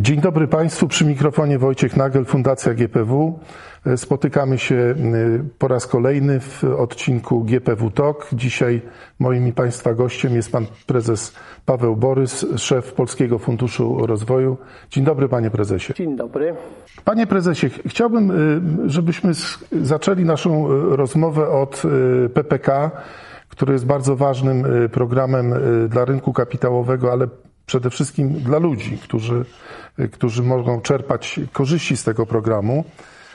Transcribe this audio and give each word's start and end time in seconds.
Dzień 0.00 0.20
dobry 0.20 0.48
Państwu, 0.48 0.88
przy 0.88 1.04
mikrofonie 1.04 1.58
Wojciech 1.58 1.96
Nagel, 1.96 2.24
Fundacja 2.24 2.74
GPW. 2.74 3.38
Spotykamy 3.96 4.58
się 4.58 4.74
y, 4.74 4.94
po 5.58 5.68
raz 5.68 5.86
kolejny 5.86 6.40
w 6.40 6.64
odcinku 6.64 7.44
GPW 7.44 7.90
Talk. 7.90 8.28
Dzisiaj 8.32 8.82
moim 9.18 9.48
i 9.48 9.52
Państwa 9.52 9.94
gościem 9.94 10.34
jest 10.34 10.52
Pan 10.52 10.66
Prezes 10.86 11.34
Paweł 11.66 11.96
Borys, 11.96 12.46
szef 12.56 12.92
Polskiego 12.92 13.38
Funduszu 13.38 14.06
Rozwoju. 14.06 14.56
Dzień 14.90 15.04
dobry 15.04 15.28
Panie 15.28 15.50
Prezesie. 15.50 15.94
Dzień 15.94 16.16
dobry. 16.16 16.54
Panie 17.04 17.26
Prezesie, 17.26 17.70
chciałbym, 17.86 18.30
y, 18.86 18.90
żebyśmy 18.90 19.32
zaczęli 19.82 20.24
naszą 20.24 20.68
rozmowę 20.96 21.48
od 21.48 21.82
PPK, 22.34 22.90
który 23.48 23.72
jest 23.72 23.86
bardzo 23.86 24.16
ważnym 24.16 24.64
programem 24.92 25.54
dla 25.88 26.04
rynku 26.04 26.32
kapitałowego, 26.32 27.12
ale 27.12 27.28
przede 27.70 27.90
wszystkim 27.90 28.30
dla 28.30 28.58
ludzi, 28.58 28.98
którzy, 28.98 29.44
którzy 30.12 30.42
mogą 30.42 30.80
czerpać 30.80 31.40
korzyści 31.52 31.96
z 31.96 32.04
tego 32.04 32.26
programu. 32.26 32.84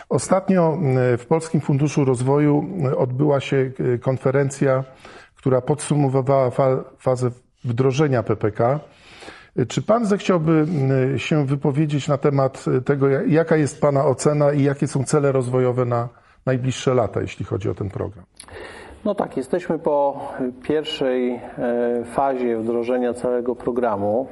Ostatnio 0.10 0.78
w 1.18 1.26
Polskim 1.26 1.62
Funduszu 1.62 2.06
Rozwoju 2.06 2.66
odbyła 2.98 3.40
się 3.40 3.72
konferencja, 4.02 4.84
która 5.36 5.62
podsumowywała 5.62 6.52
fazę 7.00 7.32
wdrożenia 7.64 8.24
PPK. 8.24 8.80
Czy 9.68 9.82
Pan 9.82 10.06
zechciałby 10.06 10.66
się 11.18 11.46
wypowiedzieć 11.46 12.08
na 12.08 12.18
temat 12.18 12.66
tego, 12.86 13.10
jaka 13.10 13.56
jest 13.56 13.82
Pana 13.82 14.06
ocena 14.06 14.52
i 14.52 14.64
jakie 14.64 14.88
są 14.88 15.04
cele 15.04 15.32
rozwojowe 15.32 15.86
na 15.86 16.10
najbliższe 16.46 16.94
lata, 16.94 17.22
jeśli 17.22 17.46
chodzi 17.46 17.70
o 17.70 17.76
ten 17.76 17.90
program? 17.90 18.26
No 19.06 19.16
tak, 19.16 19.38
jesteśmy 19.38 19.80
po 19.80 20.20
pierwszej 20.64 21.32
e, 21.34 21.40
fazie 22.06 22.58
wdrożenia 22.58 23.14
całego 23.14 23.56
programu. 23.56 24.28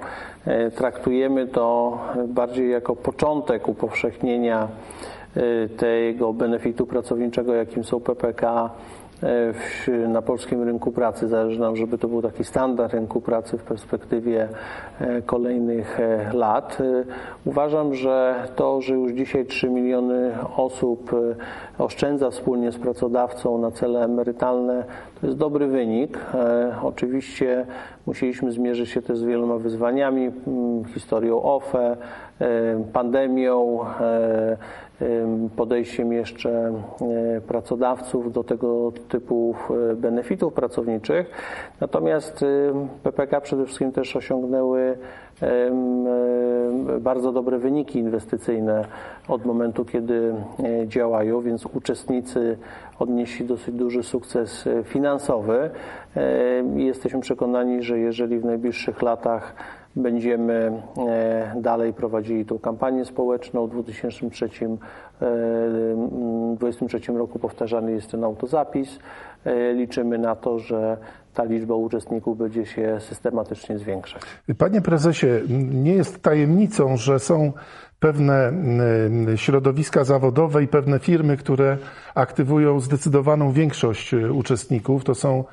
E, 0.45 0.71
traktujemy 0.71 1.47
to 1.47 1.97
bardziej 2.27 2.71
jako 2.71 2.95
początek 2.95 3.67
upowszechnienia 3.67 4.67
e, 5.35 5.69
tego 5.69 6.33
benefitu 6.33 6.85
pracowniczego, 6.85 7.53
jakim 7.53 7.83
są 7.83 7.99
PPK 7.99 8.69
E, 9.23 10.07
na 10.07 10.21
polskim 10.21 10.63
rynku 10.63 10.91
pracy. 10.91 11.27
Zależy 11.27 11.59
nam, 11.59 11.75
żeby 11.75 11.97
to 11.97 12.07
był 12.07 12.21
taki 12.21 12.43
standard 12.43 12.93
rynku 12.93 13.21
pracy 13.21 13.57
w 13.57 13.63
perspektywie 13.63 14.49
e, 14.99 15.21
kolejnych 15.21 15.99
e, 15.99 16.33
lat. 16.33 16.77
Uważam, 17.45 17.95
że 17.95 18.35
to, 18.55 18.81
że 18.81 18.93
już 18.93 19.11
dzisiaj 19.11 19.45
3 19.45 19.69
miliony 19.69 20.31
osób 20.57 21.11
oszczędza 21.77 22.29
wspólnie 22.29 22.71
z 22.71 22.77
pracodawcą 22.77 23.57
na 23.57 23.71
cele 23.71 24.03
emerytalne, 24.03 24.83
to 25.23 25.27
jest 25.27 25.39
dobry 25.39 25.67
wynik. 25.67 26.19
Oczywiście 26.83 27.65
musieliśmy 28.05 28.51
zmierzyć 28.51 28.89
się 28.89 29.01
też 29.01 29.17
z 29.17 29.23
wieloma 29.23 29.57
wyzwaniami, 29.57 30.31
historią 30.93 31.43
OFE, 31.43 31.97
pandemią, 32.93 33.79
podejściem 35.55 36.13
jeszcze 36.13 36.49
e, 36.51 37.41
pracodawców 37.41 38.33
do 38.33 38.43
tego 38.43 38.91
typu 39.09 39.55
e, 39.91 39.95
benefitów 39.95 40.53
pracowniczych. 40.53 41.31
Natomiast 41.81 42.45
PPK 43.03 43.41
przede 43.41 43.65
wszystkim 43.65 43.91
też 43.91 44.15
osiągnęły 44.15 44.97
bardzo 46.99 47.31
dobre 47.31 47.59
wyniki 47.59 47.99
inwestycyjne 47.99 48.85
od 49.27 49.45
momentu, 49.45 49.85
kiedy 49.85 50.35
e, 50.63 50.87
działają, 50.87 51.41
więc 51.41 51.65
uczestnicy 51.65 52.57
odnieśli 52.99 53.45
dosyć 53.45 53.75
duży 53.75 54.03
sukces 54.03 54.69
finansowy. 54.83 55.69
Jesteśmy 56.75 57.19
przekonani, 57.19 57.83
że 57.83 57.99
jeżeli 57.99 58.39
w 58.39 58.45
najbliższych 58.45 59.01
latach 59.01 59.55
Będziemy 59.95 60.81
e, 60.97 61.53
dalej 61.61 61.93
prowadzili 61.93 62.45
tą 62.45 62.59
kampanię 62.59 63.05
społeczną. 63.05 63.67
W 63.67 63.71
2003, 63.71 64.49
2023 66.55 67.11
e, 67.11 67.17
roku 67.17 67.39
powtarzany 67.39 67.91
jest 67.91 68.11
ten 68.11 68.23
autozapis. 68.23 68.99
E, 69.45 69.73
liczymy 69.73 70.17
na 70.17 70.35
to, 70.35 70.59
że 70.59 70.97
ta 71.33 71.43
liczba 71.43 71.75
uczestników 71.75 72.37
będzie 72.37 72.65
się 72.65 72.97
systematycznie 72.99 73.79
zwiększać. 73.79 74.21
Panie 74.57 74.81
prezesie, 74.81 75.27
nie 75.71 75.93
jest 75.93 76.21
tajemnicą, 76.21 76.97
że 76.97 77.19
są 77.19 77.53
pewne 77.99 78.51
środowiska 79.35 80.03
zawodowe 80.03 80.63
i 80.63 80.67
pewne 80.67 80.99
firmy, 80.99 81.37
które 81.37 81.77
aktywują 82.15 82.79
zdecydowaną 82.79 83.51
większość 83.51 84.13
uczestników. 84.13 85.03
To 85.03 85.15
są 85.15 85.43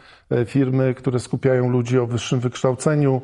firmy, 0.46 0.94
które 0.94 1.20
skupiają 1.20 1.70
ludzi 1.70 1.98
o 1.98 2.06
wyższym 2.06 2.40
wykształceniu, 2.40 3.22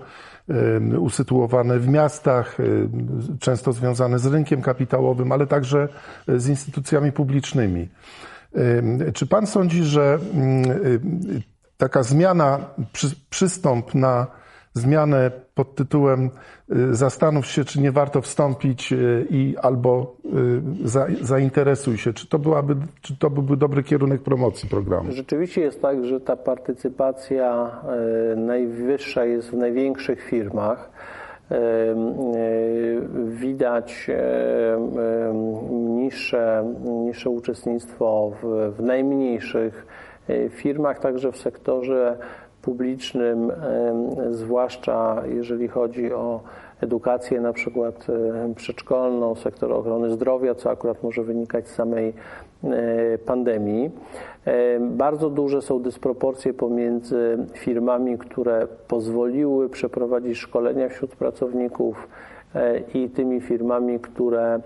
usytuowane 1.01 1.79
w 1.79 1.89
miastach, 1.89 2.57
często 3.41 3.73
związane 3.73 4.19
z 4.19 4.27
rynkiem 4.27 4.63
kapitałowym, 4.63 5.33
ale 5.33 5.47
także 5.47 5.89
z 6.29 6.49
instytucjami 6.49 7.13
publicznymi. 7.13 7.89
Czy 9.15 9.27
pan 9.27 9.47
sądzi, 9.47 9.85
że 9.85 10.19
taka 11.77 12.03
zmiana, 12.03 12.59
przystąp 13.31 13.95
na 13.95 14.27
zmianę 14.77 15.31
pod 15.55 15.75
tytułem 15.75 16.31
y, 16.73 16.95
zastanów 16.95 17.47
się, 17.47 17.65
czy 17.65 17.81
nie 17.81 17.93
warto 17.93 18.21
wstąpić 18.21 18.93
y, 18.93 19.27
i 19.31 19.55
albo 19.63 20.17
y, 20.85 20.89
za, 20.89 21.07
zainteresuj 21.21 21.99
się. 21.99 22.13
Czy 22.13 22.29
to, 22.29 22.39
byłaby, 22.39 22.77
czy 23.01 23.17
to 23.17 23.31
byłby 23.31 23.57
dobry 23.57 23.83
kierunek 23.83 24.23
promocji 24.23 24.69
programu? 24.69 25.13
Rzeczywiście 25.13 25.61
jest 25.61 25.83
tak, 25.83 26.05
że 26.05 26.21
ta 26.21 26.37
partycypacja 26.37 27.71
najwyższa 28.37 29.25
jest 29.25 29.51
w 29.51 29.57
największych 29.57 30.23
firmach. 30.23 30.91
Widać 33.27 34.11
niższe, 35.71 36.75
niższe 36.85 37.31
uczestnictwo 37.31 38.33
w, 38.43 38.73
w 38.77 38.83
najmniejszych 38.83 39.87
firmach, 40.51 40.99
także 40.99 41.33
w 41.33 41.37
sektorze 41.37 42.17
publicznym, 42.63 43.53
zwłaszcza 44.31 45.23
jeżeli 45.29 45.69
chodzi 45.69 46.13
o 46.13 46.41
edukację 46.81 47.41
na 47.41 47.53
przykład 47.53 48.07
przedszkolną, 48.57 49.35
sektor 49.35 49.73
ochrony 49.73 50.11
zdrowia, 50.11 50.55
co 50.55 50.71
akurat 50.71 51.03
może 51.03 51.23
wynikać 51.23 51.69
z 51.69 51.75
samej 51.75 52.15
pandemii. 53.27 53.91
Bardzo 54.81 55.31
duże 55.31 55.63
są 55.63 55.83
dysproporcje 55.83 56.55
pomiędzy 56.55 57.39
firmami, 57.53 58.19
które 58.19 58.67
pozwoliły 58.89 59.69
przeprowadzić 59.69 60.39
szkolenia 60.39 60.89
wśród 60.89 61.17
pracowników 61.17 62.09
e, 62.55 62.79
i 62.79 63.11
tymi 63.11 63.41
firmami, 63.41 64.01
które 64.01 64.55
e, 64.55 64.61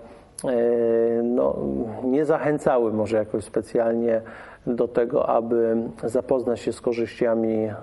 no, 1.23 1.55
nie 2.03 2.25
zachęcały 2.25 2.93
może 2.93 3.17
jakoś 3.17 3.43
specjalnie 3.43 4.21
do 4.67 4.87
tego, 4.87 5.29
aby 5.29 5.75
zapoznać 6.03 6.59
się 6.59 6.73
z 6.73 6.81
korzyściami 6.81 7.65
e, 7.65 7.73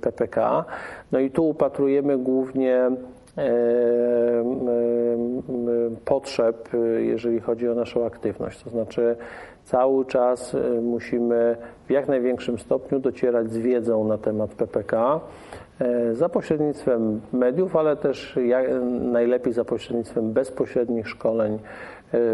PPK. 0.00 0.64
No 1.12 1.18
i 1.18 1.30
tu 1.30 1.48
upatrujemy 1.48 2.18
głównie 2.18 2.76
e, 2.76 2.90
e, 3.38 3.44
potrzeb, 6.04 6.68
jeżeli 6.98 7.40
chodzi 7.40 7.68
o 7.68 7.74
naszą 7.74 8.06
aktywność. 8.06 8.62
To 8.62 8.70
znaczy, 8.70 9.16
cały 9.64 10.04
czas 10.04 10.56
musimy 10.82 11.56
w 11.86 11.90
jak 11.90 12.08
największym 12.08 12.58
stopniu 12.58 12.98
docierać 12.98 13.50
z 13.50 13.58
wiedzą 13.58 14.04
na 14.04 14.18
temat 14.18 14.54
PPK 14.54 15.20
za 16.12 16.28
pośrednictwem 16.28 17.20
mediów, 17.32 17.76
ale 17.76 17.96
też 17.96 18.38
najlepiej 19.00 19.52
za 19.52 19.64
pośrednictwem 19.64 20.32
bezpośrednich 20.32 21.08
szkoleń 21.08 21.58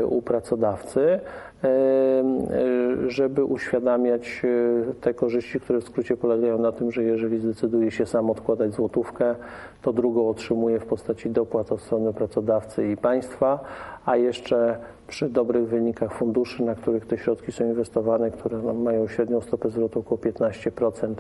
u 0.09 0.23
pracodawcy. 0.23 1.21
E, 1.65 3.11
żeby 3.11 3.45
uświadamiać 3.45 4.43
e, 4.45 4.95
te 4.95 5.15
korzyści, 5.15 5.61
które 5.61 5.81
w 5.81 5.85
skrócie 5.85 6.17
polegają 6.17 6.59
na 6.59 6.73
tym, 6.73 6.93
że 6.93 7.03
jeżeli 7.03 7.39
zdecyduje 7.39 7.91
się 7.91 8.07
sam 8.07 8.31
odkładać 8.31 8.75
złotówkę, 8.75 9.35
to 9.83 9.93
drugą 9.93 10.29
otrzymuje 10.29 10.81
w 10.81 10.87
postaci 10.87 11.31
dopłat 11.31 11.73
od 11.73 11.81
strony 11.81 12.13
pracodawcy 12.13 12.89
i 12.89 12.97
państwa, 12.97 13.61
a 14.07 14.17
jeszcze 14.17 14.79
przy 15.09 15.29
dobrych 15.29 15.69
wynikach 15.69 16.15
funduszy, 16.15 16.63
na 16.63 16.75
których 16.75 17.07
te 17.07 17.19
środki 17.19 17.53
są 17.53 17.65
inwestowane, 17.65 18.31
które 18.31 18.59
mają 18.73 19.09
średnią 19.09 19.41
stopę 19.41 19.71
zwrotu 19.71 20.01
około 20.01 20.21
15% 20.21 21.15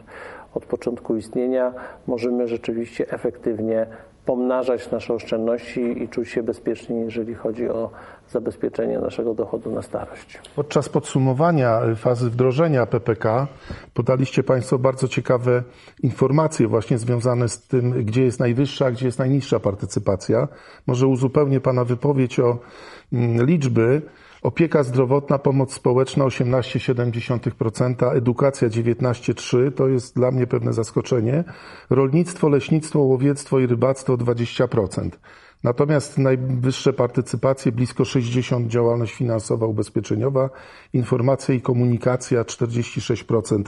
od 0.54 0.66
początku 0.66 1.16
istnienia, 1.16 1.72
możemy 2.06 2.48
rzeczywiście 2.48 3.10
efektywnie 3.10 3.86
pomnażać 4.26 4.90
nasze 4.90 5.14
oszczędności 5.14 6.02
i 6.02 6.08
czuć 6.08 6.28
się 6.28 6.42
bezpiecznie, 6.42 6.96
jeżeli 6.96 7.34
chodzi 7.34 7.68
o 7.68 7.90
zabezpieczenie 8.28 8.98
naszego 8.98 9.34
dochodu 9.34 9.70
na 9.70 9.82
starość. 9.82 10.40
Podczas 10.56 10.88
podsumowania 10.88 11.80
fazy 11.96 12.30
wdrożenia 12.30 12.86
PPK 12.86 13.46
podaliście 13.94 14.42
Państwo 14.42 14.78
bardzo 14.78 15.08
ciekawe 15.08 15.62
informacje 16.02 16.68
właśnie 16.68 16.98
związane 16.98 17.48
z 17.48 17.66
tym, 17.66 18.04
gdzie 18.04 18.22
jest 18.24 18.40
najwyższa, 18.40 18.90
gdzie 18.90 19.06
jest 19.06 19.18
najniższa 19.18 19.60
partycypacja. 19.60 20.48
Może 20.86 21.06
uzupełnię 21.06 21.60
Pana 21.60 21.84
wypowiedź 21.84 22.40
o 22.40 22.58
mm, 23.12 23.46
liczby. 23.46 24.02
Opieka 24.46 24.82
zdrowotna, 24.82 25.38
pomoc 25.38 25.72
społeczna 25.72 26.24
18,7%, 26.24 28.16
edukacja 28.16 28.68
19,3%, 28.68 29.72
to 29.72 29.88
jest 29.88 30.14
dla 30.14 30.30
mnie 30.30 30.46
pewne 30.46 30.72
zaskoczenie. 30.72 31.44
Rolnictwo, 31.90 32.48
leśnictwo, 32.48 32.98
łowiectwo 32.98 33.58
i 33.58 33.66
rybactwo 33.66 34.16
20%. 34.16 35.10
Natomiast 35.64 36.18
najwyższe 36.18 36.92
partycypacje, 36.92 37.72
blisko 37.72 38.04
60 38.04 38.68
działalność 38.68 39.14
finansowa, 39.14 39.66
ubezpieczeniowa, 39.66 40.50
informacja 40.92 41.54
i 41.54 41.60
komunikacja 41.60 42.42
46%. 42.42 43.62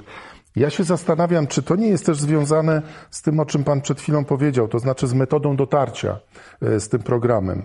Ja 0.59 0.71
się 0.71 0.85
zastanawiam, 0.85 1.47
czy 1.47 1.63
to 1.63 1.77
nie 1.77 1.89
jest 1.89 2.07
też 2.07 2.21
związane 2.21 2.83
z 3.11 3.23
tym, 3.23 3.41
o 3.41 3.47
czym 3.47 3.65
Pan 3.65 3.81
przed 3.81 4.01
chwilą 4.01 4.25
powiedział, 4.25 4.69
to 4.69 4.79
znaczy 4.79 5.07
z 5.07 5.15
metodą 5.15 5.57
dotarcia 5.57 6.19
e, 6.63 6.81
z 6.81 6.89
tym 6.89 7.03
programem. 7.03 7.63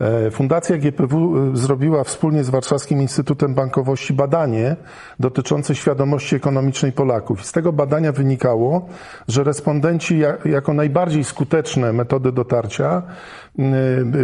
E, 0.00 0.30
Fundacja 0.30 0.78
GPW 0.78 1.36
e, 1.52 1.56
zrobiła 1.56 2.04
wspólnie 2.04 2.44
z 2.44 2.50
Warszawskim 2.50 3.02
Instytutem 3.02 3.54
Bankowości 3.54 4.12
badanie 4.12 4.76
dotyczące 5.20 5.74
świadomości 5.74 6.36
ekonomicznej 6.36 6.92
Polaków. 6.92 7.46
Z 7.46 7.52
tego 7.52 7.72
badania 7.72 8.12
wynikało, 8.12 8.88
że 9.28 9.44
respondenci 9.44 10.18
jako 10.44 10.74
najbardziej 10.74 11.24
skuteczne 11.24 11.92
metody 11.92 12.32
dotarcia 12.32 13.02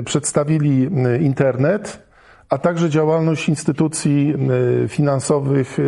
przedstawili 0.04 0.90
internet, 1.20 2.02
a 2.50 2.58
także 2.58 2.90
działalność 2.90 3.48
instytucji 3.48 4.34
finansowych 4.88 5.78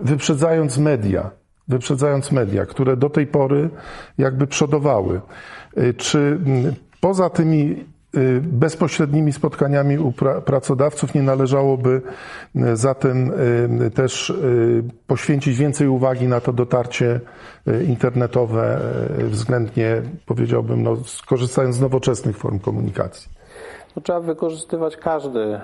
wyprzedzając 0.00 0.78
media, 0.78 1.30
wyprzedzając 1.68 2.32
media, 2.32 2.66
które 2.66 2.96
do 2.96 3.10
tej 3.10 3.26
pory 3.26 3.70
jakby 4.18 4.46
przodowały. 4.46 5.20
Y, 5.78 5.94
czy 5.94 6.18
mm, 6.18 6.74
poza 7.00 7.30
tymi 7.30 7.84
y, 8.16 8.40
bezpośrednimi 8.40 9.32
spotkaniami 9.32 9.98
u 9.98 10.12
pracodawców 10.44 11.14
nie 11.14 11.22
należałoby 11.22 12.02
y, 12.56 12.76
zatem 12.76 13.32
też 13.94 14.32
poświęcić 15.06 15.56
więcej 15.56 15.88
uwagi 15.88 16.28
na 16.28 16.40
to 16.40 16.52
dotarcie 16.52 17.20
internetowe, 17.88 18.80
względnie 19.18 20.02
powiedziałbym, 20.26 20.82
no, 20.82 20.96
korzystając 21.26 21.76
z 21.76 21.80
nowoczesnych 21.80 22.36
form 22.36 22.58
komunikacji? 22.58 23.30
No, 23.96 24.02
trzeba 24.02 24.20
wykorzystywać 24.20 24.96
każdy 24.96 25.60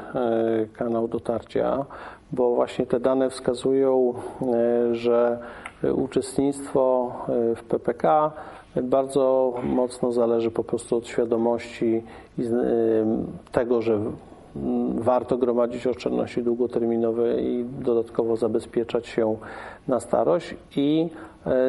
kanał 0.72 1.08
dotarcia 1.08 1.86
bo 2.32 2.54
właśnie 2.54 2.86
te 2.86 3.00
dane 3.00 3.30
wskazują, 3.30 4.14
e, 4.42 4.94
że 4.94 5.38
uczestnictwo 5.94 7.12
e, 7.28 7.54
w 7.56 7.62
PPK 7.62 8.32
bardzo 8.82 9.54
mocno 9.62 10.12
zależy 10.12 10.50
po 10.50 10.64
prostu 10.64 10.96
od 10.96 11.06
świadomości 11.06 12.02
e, 12.38 12.42
tego, 13.52 13.82
że 13.82 14.00
warto 14.94 15.38
gromadzić 15.38 15.86
oszczędności 15.86 16.42
długoterminowe 16.42 17.40
i 17.42 17.64
dodatkowo 17.64 18.36
zabezpieczać 18.36 19.06
się 19.06 19.36
na 19.88 20.00
starość 20.00 20.54
i 20.76 21.08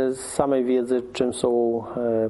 z 0.09 0.19
samej 0.19 0.63
wiedzy, 0.63 1.01
czym 1.13 1.33
są 1.33 1.83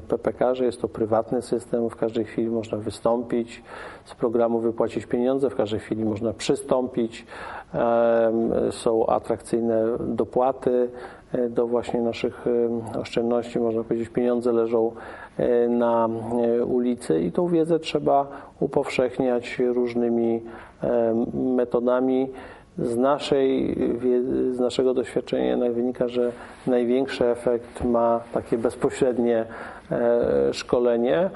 PPK, 0.07 0.55
że 0.55 0.65
jest 0.65 0.81
to 0.81 0.87
prywatny 0.87 1.41
system, 1.41 1.89
w 1.89 1.95
każdej 1.95 2.25
chwili 2.25 2.49
można 2.49 2.77
wystąpić, 2.77 3.63
z 4.05 4.15
programu 4.15 4.59
wypłacić 4.59 5.05
pieniądze, 5.05 5.49
w 5.49 5.55
każdej 5.55 5.79
chwili 5.79 6.05
można 6.05 6.33
przystąpić, 6.33 7.25
są 8.71 9.07
atrakcyjne 9.07 9.85
dopłaty 9.99 10.71
e, 10.71 11.20
do 11.49 11.67
właśnie 11.67 12.01
naszych 12.01 12.45
oszczędności, 13.01 13.59
można 13.59 13.83
powiedzieć, 13.83 14.09
pieniądze 14.09 14.51
leżą 14.51 14.91
e, 15.37 15.67
na 15.67 16.09
e, 16.59 16.65
ulicy 16.65 17.21
i 17.21 17.31
tą 17.31 17.47
wiedzę 17.47 17.79
trzeba 17.79 18.27
upowszechniać 18.59 19.59
różnymi 19.59 20.41
metodami. 21.33 22.29
Z, 22.77 22.97
naszej, 22.97 23.77
z 24.51 24.59
naszego 24.59 24.93
doświadczenia 24.93 25.57
wynika, 25.71 26.07
że 26.07 26.31
największy 26.67 27.25
efekt 27.25 27.83
ma 27.83 28.21
takie 28.33 28.57
bezpośrednie 28.57 29.45
szkolenie 30.51 31.29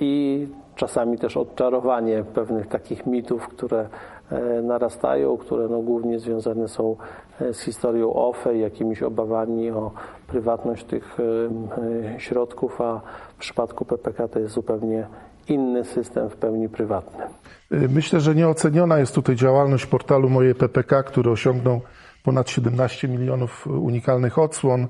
i 0.00 0.46
czasami 0.76 1.18
też 1.18 1.36
odczarowanie 1.36 2.24
pewnych 2.34 2.66
takich 2.66 3.06
mitów, 3.06 3.48
które 3.48 3.88
E, 4.32 4.62
narastają, 4.62 5.36
które 5.36 5.68
no 5.68 5.80
głównie 5.80 6.18
związane 6.18 6.68
są 6.68 6.96
e, 7.40 7.54
z 7.54 7.60
historią 7.60 8.12
OFE, 8.12 8.56
jakimiś 8.56 9.02
obawami 9.02 9.70
o 9.70 9.90
prywatność 10.26 10.84
tych 10.84 11.16
e, 11.20 12.20
środków, 12.20 12.80
a 12.80 13.00
w 13.36 13.38
przypadku 13.38 13.84
PPK 13.84 14.28
to 14.28 14.38
jest 14.38 14.54
zupełnie 14.54 15.06
inny 15.48 15.84
system 15.84 16.30
w 16.30 16.36
pełni 16.36 16.68
prywatny. 16.68 17.24
Myślę, 17.70 18.20
że 18.20 18.34
nieoceniona 18.34 18.98
jest 18.98 19.14
tutaj 19.14 19.36
działalność 19.36 19.86
portalu 19.86 20.30
Moje 20.30 20.54
PPK, 20.54 21.02
który 21.02 21.30
osiągnął 21.30 21.80
ponad 22.24 22.50
17 22.50 23.08
milionów 23.08 23.66
unikalnych 23.66 24.38
odsłon, 24.38 24.86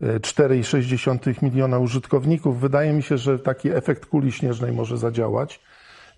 4,6 0.00 1.42
miliona 1.42 1.78
użytkowników. 1.78 2.60
Wydaje 2.60 2.92
mi 2.92 3.02
się, 3.02 3.18
że 3.18 3.38
taki 3.38 3.70
efekt 3.70 4.06
kuli 4.06 4.32
śnieżnej 4.32 4.72
może 4.72 4.98
zadziałać. 4.98 5.60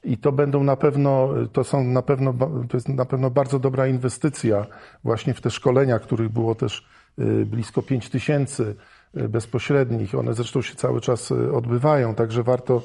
I 0.04 0.18
to 0.18 0.32
będą 0.32 0.64
na 0.64 0.76
pewno, 0.76 1.28
to 1.52 1.64
są 1.64 1.84
na 1.84 2.02
pewno, 2.02 2.34
to 2.68 2.76
jest 2.76 2.88
na 2.88 3.04
pewno 3.04 3.30
bardzo 3.30 3.58
dobra 3.58 3.86
inwestycja 3.86 4.66
właśnie 5.04 5.34
w 5.34 5.40
te 5.40 5.50
szkolenia, 5.50 5.98
których 5.98 6.28
było 6.28 6.54
też 6.54 6.88
y, 7.18 7.46
blisko 7.46 7.82
5 7.82 8.08
tysięcy 8.08 8.76
y, 9.16 9.28
bezpośrednich. 9.28 10.14
One 10.14 10.34
zresztą 10.34 10.62
się 10.62 10.74
cały 10.74 11.00
czas 11.00 11.30
y, 11.30 11.52
odbywają, 11.52 12.14
także 12.14 12.42
warto, 12.42 12.82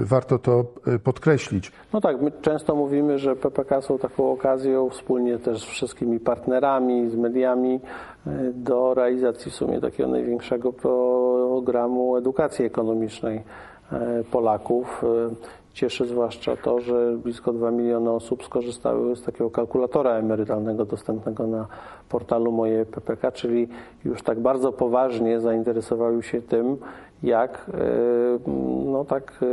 warto 0.00 0.38
to 0.38 0.64
podkreślić. 1.04 1.72
No 1.92 2.00
tak, 2.00 2.22
my 2.22 2.32
często 2.42 2.74
mówimy, 2.74 3.18
że 3.18 3.36
PPK 3.36 3.80
są 3.80 3.98
taką 3.98 4.32
okazją 4.32 4.90
wspólnie 4.90 5.38
też 5.38 5.62
z 5.62 5.64
wszystkimi 5.64 6.20
partnerami, 6.20 7.10
z 7.10 7.16
mediami 7.16 7.80
do 8.54 8.94
realizacji 8.94 9.50
w 9.50 9.54
sumie 9.54 9.80
takiego 9.80 10.08
największego 10.08 10.72
programu 10.72 12.16
edukacji 12.16 12.64
ekonomicznej 12.64 13.42
Polaków. 14.30 15.04
Cieszy 15.72 16.06
zwłaszcza 16.06 16.56
to, 16.56 16.80
że 16.80 17.16
blisko 17.16 17.52
2 17.52 17.70
miliony 17.70 18.10
osób 18.10 18.44
skorzystały 18.44 19.16
z 19.16 19.22
takiego 19.22 19.50
kalkulatora 19.50 20.10
emerytalnego 20.10 20.84
dostępnego 20.84 21.46
na 21.46 21.66
portalu 22.08 22.52
Moje 22.52 22.86
PPK, 22.86 23.32
czyli 23.32 23.68
już 24.04 24.22
tak 24.22 24.40
bardzo 24.40 24.72
poważnie 24.72 25.40
zainteresowały 25.40 26.22
się 26.22 26.42
tym, 26.42 26.76
jak 27.22 27.70
e, 27.74 28.50
no 28.86 29.04
tak 29.04 29.32
e, 29.32 29.46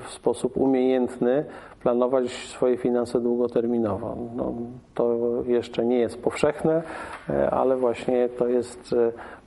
w 0.00 0.10
sposób 0.10 0.56
umiejętny 0.56 1.44
planować 1.82 2.30
swoje 2.30 2.76
finanse 2.76 3.20
długoterminowo. 3.20 4.16
No, 4.36 4.54
to 4.94 5.16
jeszcze 5.46 5.84
nie 5.84 5.98
jest 5.98 6.22
powszechne, 6.22 6.82
e, 7.30 7.50
ale 7.50 7.76
właśnie 7.76 8.28
to 8.28 8.48
jest 8.48 8.94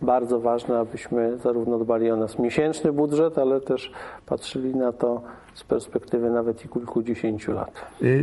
bardzo 0.02 0.40
ważne, 0.40 0.80
abyśmy 0.80 1.38
zarówno 1.38 1.80
dbali 1.80 2.12
o 2.12 2.16
nas 2.16 2.40
miesięczny 2.40 2.94
budżet, 2.94 3.38
ale 3.38 3.62
też 3.62 3.92
patrzyli 4.26 4.76
na 4.76 4.92
to 4.92 5.22
z 5.54 5.64
perspektywy 5.64 6.30
nawet 6.30 6.66
i 6.66 6.70
kilkudziesięciu 6.70 7.54
lat. 7.54 7.72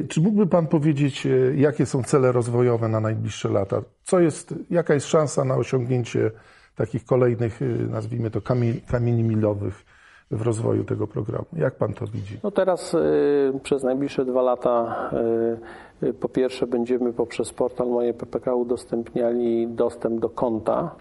Czy 0.09 0.21
mógłby 0.21 0.47
Pan 0.47 0.67
powiedzieć, 0.67 1.27
jakie 1.55 1.87
są 1.87 2.03
cele 2.03 2.33
rozwojowe 2.33 2.89
na 2.89 3.01
najbliższe 3.01 3.49
lata? 3.49 3.83
Co 4.05 4.21
jest, 4.21 4.55
jaka 4.71 4.95
jest 4.95 5.07
szansa 5.07 5.45
na 5.45 5.55
osiągnięcie 5.55 6.31
takich 6.77 7.05
kolejnych, 7.05 7.63
y, 7.63 7.89
nazwijmy 7.91 8.31
to, 8.31 8.41
kamieni 8.87 9.23
milowych 9.23 9.85
w 10.31 10.43
rozwoju 10.43 10.85
tego 10.85 11.07
programu. 11.07 11.47
Jak 11.53 11.75
pan 11.75 11.95
to 11.95 12.07
widzi? 12.07 12.39
No 12.43 12.51
teraz 12.51 12.95
y, 12.95 13.61
przez 13.63 13.83
najbliższe 13.83 14.25
dwa 14.25 14.43
lata 14.43 14.97
y, 16.03 16.13
po 16.15 16.29
pierwsze 16.29 16.67
będziemy 16.67 17.13
poprzez 17.13 17.53
portal 17.53 17.89
Moje 17.89 18.15
PPK 18.15 18.55
udostępniali 18.55 19.69
dostęp 19.69 20.21
do 20.21 20.29
konta 20.29 20.95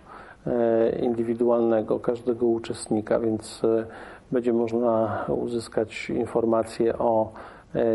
indywidualnego 1.01 1.99
każdego 1.99 2.45
uczestnika, 2.45 3.19
więc 3.19 3.61
będzie 4.31 4.53
można 4.53 5.25
uzyskać 5.27 6.09
informacje 6.09 6.97
o 6.97 7.33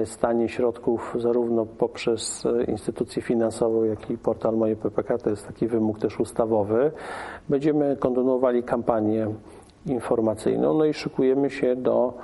stanie 0.04 0.48
środków 0.48 1.16
zarówno 1.18 1.66
poprzez 1.66 2.46
e, 2.46 2.64
instytucję 2.64 3.22
finansową, 3.22 3.84
jak 3.84 4.10
i 4.10 4.18
portal 4.18 4.56
Moje 4.56 4.76
PPK, 4.76 5.18
to 5.18 5.30
jest 5.30 5.46
taki 5.46 5.66
wymóg 5.66 5.98
też 5.98 6.20
ustawowy. 6.20 6.90
Będziemy 7.48 7.96
kontynuowali 7.96 8.62
kampanię 8.62 9.28
informacyjną, 9.86 10.74
no 10.74 10.84
i 10.84 10.94
szykujemy 10.94 11.50
się 11.50 11.76
do 11.76 12.14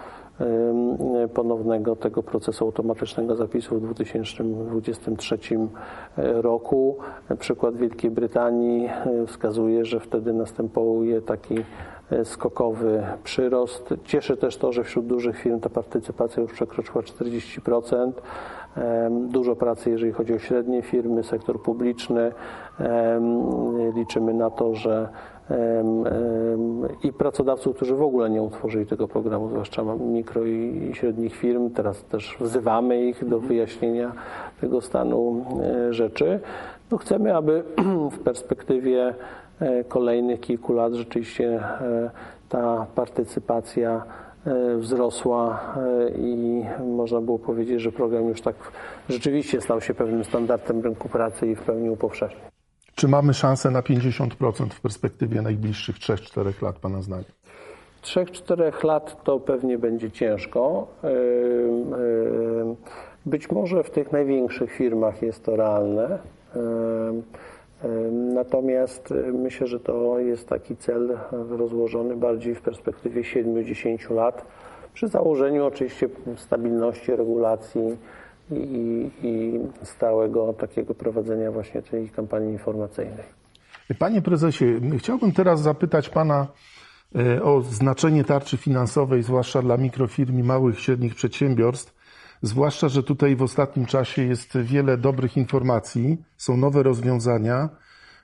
ponownego 1.34 1.96
tego 1.96 2.22
procesu 2.22 2.64
automatycznego 2.64 3.36
zapisu 3.36 3.76
w 3.76 3.80
2023 3.80 5.38
e, 6.18 6.42
roku. 6.42 6.98
Przykład 7.38 7.76
Wielkiej 7.76 8.10
Brytanii 8.10 8.88
wskazuje, 9.26 9.84
że 9.84 10.00
wtedy 10.00 10.32
następuje 10.32 11.22
taki 11.22 11.54
E, 11.56 11.95
skokowy 12.24 13.02
przyrost. 13.24 13.94
Cieszy 14.04 14.36
też 14.36 14.56
to, 14.56 14.72
że 14.72 14.84
wśród 14.84 15.06
dużych 15.06 15.38
firm 15.38 15.60
ta 15.60 15.68
partycypacja 15.68 16.42
już 16.42 16.52
przekroczyła 16.52 17.02
40%. 17.02 18.12
Dużo 19.10 19.56
pracy, 19.56 19.90
jeżeli 19.90 20.12
chodzi 20.12 20.34
o 20.34 20.38
średnie 20.38 20.82
firmy, 20.82 21.22
sektor 21.24 21.62
publiczny. 21.62 22.32
Liczymy 23.94 24.34
na 24.34 24.50
to, 24.50 24.74
że 24.74 25.08
i 27.02 27.12
pracodawców, 27.12 27.76
którzy 27.76 27.94
w 27.94 28.02
ogóle 28.02 28.30
nie 28.30 28.42
utworzyli 28.42 28.86
tego 28.86 29.08
programu, 29.08 29.48
zwłaszcza 29.48 29.82
mikro 30.00 30.44
i 30.44 30.90
średnich 30.94 31.36
firm. 31.36 31.70
Teraz 31.70 32.04
też 32.04 32.36
wzywamy 32.40 33.02
ich 33.02 33.28
do 33.28 33.40
wyjaśnienia 33.40 34.12
tego 34.60 34.80
stanu 34.80 35.44
e, 35.62 35.92
rzeczy. 35.92 36.40
No 36.90 36.98
chcemy, 36.98 37.36
aby 37.36 37.62
w 38.16 38.18
perspektywie 38.18 39.14
E, 39.14 39.45
kolejnych 39.88 40.40
kilku 40.40 40.72
lat 40.72 40.94
rzeczywiście 40.94 41.46
e, 41.54 42.10
ta 42.48 42.86
partycypacja 42.94 44.04
wzrosła 44.78 45.74
i 46.18 46.62
można 46.96 47.20
było 47.20 47.38
powiedzieć, 47.38 47.80
że 47.80 47.92
program 47.92 48.28
już 48.28 48.40
tak 48.40 48.54
rzeczywiście 49.08 49.60
stał 49.60 49.80
się 49.80 49.94
pewnym 49.94 50.24
standardem 50.24 50.80
rynku 50.80 51.08
pracy 51.08 51.46
i 51.46 51.54
w 51.54 51.62
pełni 51.62 51.90
upowszechnił. 51.90 52.40
Czy 52.94 53.08
mamy 53.08 53.34
szansę 53.34 53.70
na 53.70 53.80
50% 53.80 54.68
w 54.70 54.80
perspektywie 54.80 55.42
najbliższych 55.42 55.96
3-4 55.96 56.62
lat, 56.62 56.78
Pana 56.78 57.02
zdaniem? 57.02 57.24
3-4 58.02 58.84
lat 58.84 59.24
to 59.24 59.40
pewnie 59.40 59.78
będzie 59.78 60.10
ciężko. 60.10 60.86
Być 63.26 63.50
może 63.50 63.82
w 63.82 63.90
tych 63.90 64.12
największych 64.12 64.72
firmach 64.72 65.22
jest 65.22 65.44
to 65.44 65.56
realne. 65.56 66.18
Natomiast 68.34 69.14
myślę, 69.32 69.66
że 69.66 69.80
to 69.80 70.18
jest 70.18 70.48
taki 70.48 70.76
cel 70.76 71.18
rozłożony 71.32 72.16
bardziej 72.16 72.54
w 72.54 72.60
perspektywie 72.60 73.22
7-10 73.22 74.14
lat, 74.14 74.46
przy 74.94 75.08
założeniu 75.08 75.64
oczywiście 75.64 76.08
stabilności 76.36 77.16
regulacji 77.16 77.96
i, 78.50 79.10
i 79.22 79.60
stałego 79.82 80.52
takiego 80.52 80.94
prowadzenia 80.94 81.52
właśnie 81.52 81.82
tej 81.82 82.08
kampanii 82.08 82.52
informacyjnej. 82.52 83.24
Panie 83.98 84.22
prezesie, 84.22 84.80
chciałbym 84.98 85.32
teraz 85.32 85.60
zapytać 85.60 86.08
pana 86.08 86.46
e, 87.16 87.42
o 87.42 87.60
znaczenie 87.60 88.24
tarczy 88.24 88.56
finansowej, 88.56 89.22
zwłaszcza 89.22 89.62
dla 89.62 89.76
mikrofirm 89.76 90.38
i 90.38 90.42
małych 90.42 90.78
i 90.78 90.82
średnich 90.82 91.14
przedsiębiorstw. 91.14 91.95
Zwłaszcza, 92.42 92.88
że 92.88 93.02
tutaj 93.02 93.36
w 93.36 93.42
ostatnim 93.42 93.86
czasie 93.86 94.22
jest 94.22 94.58
wiele 94.58 94.96
dobrych 94.96 95.36
informacji, 95.36 96.16
są 96.36 96.56
nowe 96.56 96.82
rozwiązania, 96.82 97.68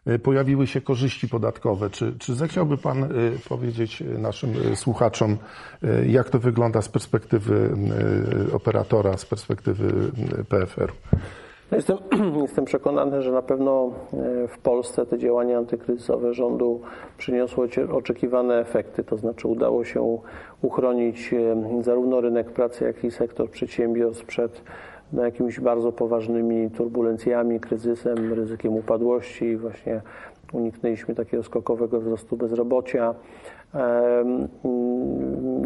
e, 0.07 0.19
pojawiły 0.19 0.67
się 0.67 0.81
korzyści 0.81 1.29
podatkowe. 1.29 1.91
Czy, 1.91 2.15
czy 2.19 2.35
zechciałby 2.35 2.79
Pan 2.79 3.05
e, 3.05 3.09
powiedzieć 3.49 4.03
naszym 4.19 4.55
słuchaczom, 4.77 5.39
jak 6.07 6.31
to 6.31 6.39
wygląda 6.39 6.83
z 6.83 6.89
perspektywy 6.89 7.75
operatora, 8.53 9.17
z 9.17 9.27
perspektywy 9.27 10.13
PFR-u? 10.49 10.95
No 11.73 11.77
jestem, 11.77 11.99
jestem 12.43 12.65
przekonany, 12.65 13.23
że 13.23 13.33
na 13.33 13.43
pewno 13.43 13.91
e, 14.13 14.49
w 14.49 14.59
Polsce 14.59 15.07
te 15.07 15.19
działania 15.19 15.59
antykryzysowe 15.59 16.35
rządu 16.35 16.81
przyniosły 17.19 17.69
oczekiwane 17.93 18.59
efekty, 18.59 19.05
to 19.05 19.17
znaczy 19.17 19.49
udało 19.49 19.85
się 19.85 20.19
uchronić 20.63 21.35
e, 21.35 21.83
zarówno 21.83 22.21
rynek 22.21 22.51
pracy, 22.51 22.85
jak 22.85 23.05
i 23.05 23.11
sektor 23.11 23.51
przedsiębiorstw 23.51 24.25
przed 24.25 24.63
no, 25.13 25.25
jakimiś 25.25 25.61
bardzo 25.61 25.93
poważnymi 25.93 26.71
turbulencjami, 26.71 27.61
kryzysem, 27.61 28.33
ryzykiem 28.33 28.73
upadłości. 28.73 29.57
Właśnie 29.57 30.01
uniknęliśmy 30.53 31.15
takiego 31.15 31.43
skokowego 31.43 32.01
wzrostu 32.01 32.37
bezrobocia. 32.37 33.15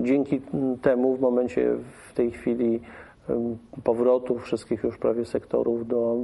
Dzięki 0.02 0.40
temu 0.82 1.16
w 1.16 1.20
momencie 1.20 1.76
w 2.08 2.14
tej 2.14 2.30
chwili 2.30 2.80
powrotu 3.84 4.38
wszystkich 4.38 4.84
już 4.84 4.98
prawie 4.98 5.24
sektorów 5.24 5.86
do 5.86 6.16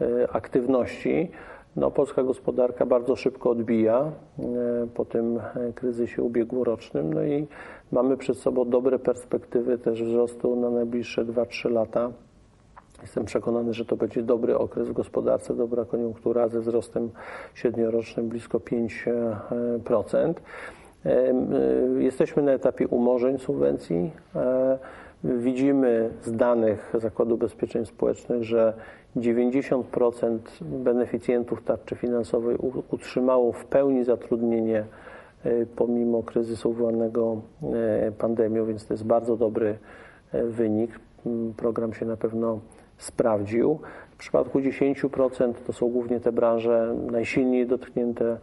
e, 0.00 0.06
e, 0.22 0.30
aktywności, 0.32 1.30
no, 1.76 1.90
polska 1.90 2.22
gospodarka 2.22 2.86
bardzo 2.86 3.16
szybko 3.16 3.50
odbija 3.50 3.98
e, 4.00 4.12
po 4.94 5.04
tym 5.04 5.40
kryzysie 5.74 6.22
ubiegłorocznym, 6.22 7.12
no 7.12 7.24
i 7.24 7.46
mamy 7.92 8.16
przed 8.16 8.38
sobą 8.38 8.70
dobre 8.70 8.98
perspektywy 8.98 9.78
też 9.78 10.02
wzrostu 10.02 10.56
na 10.56 10.70
najbliższe 10.70 11.24
2-3 11.24 11.70
lata. 11.70 12.10
Jestem 13.02 13.24
przekonany, 13.24 13.74
że 13.74 13.84
to 13.84 13.96
będzie 13.96 14.22
dobry 14.22 14.58
okres 14.58 14.88
w 14.88 14.92
gospodarce, 14.92 15.54
dobra 15.54 15.84
koniunktura 15.84 16.48
ze 16.48 16.60
wzrostem 16.60 17.10
średniorocznym 17.54 18.28
blisko 18.28 18.58
5%. 18.58 20.34
Jesteśmy 21.98 22.42
na 22.42 22.52
etapie 22.52 22.88
umorzeń 22.88 23.38
subwencji. 23.38 24.10
Widzimy 25.24 26.10
z 26.22 26.36
danych 26.36 26.92
Zakładu 26.94 27.34
Ubezpieczeń 27.34 27.86
Społecznych, 27.86 28.44
że 28.44 28.74
90% 29.16 30.38
beneficjentów 30.60 31.62
tarczy 31.62 31.96
finansowej 31.96 32.56
utrzymało 32.90 33.52
w 33.52 33.64
pełni 33.64 34.04
zatrudnienie 34.04 34.84
e, 35.44 35.66
pomimo 35.66 36.22
kryzysu 36.22 36.72
wywołanego 36.72 37.40
e, 37.62 38.12
pandemią, 38.12 38.66
więc 38.66 38.86
to 38.86 38.94
jest 38.94 39.04
bardzo 39.04 39.36
dobry 39.36 39.78
e, 40.32 40.44
wynik. 40.44 40.90
Mm, 41.26 41.54
program 41.54 41.94
się 41.94 42.06
na 42.06 42.16
pewno 42.16 42.60
sprawdził. 42.98 43.78
W 44.10 44.16
przypadku 44.16 44.60
10% 44.60 45.52
to 45.66 45.72
są 45.72 45.88
głównie 45.88 46.20
te 46.20 46.32
branże 46.32 46.94
najsilniej 47.10 47.66
dotknięte 47.66 48.38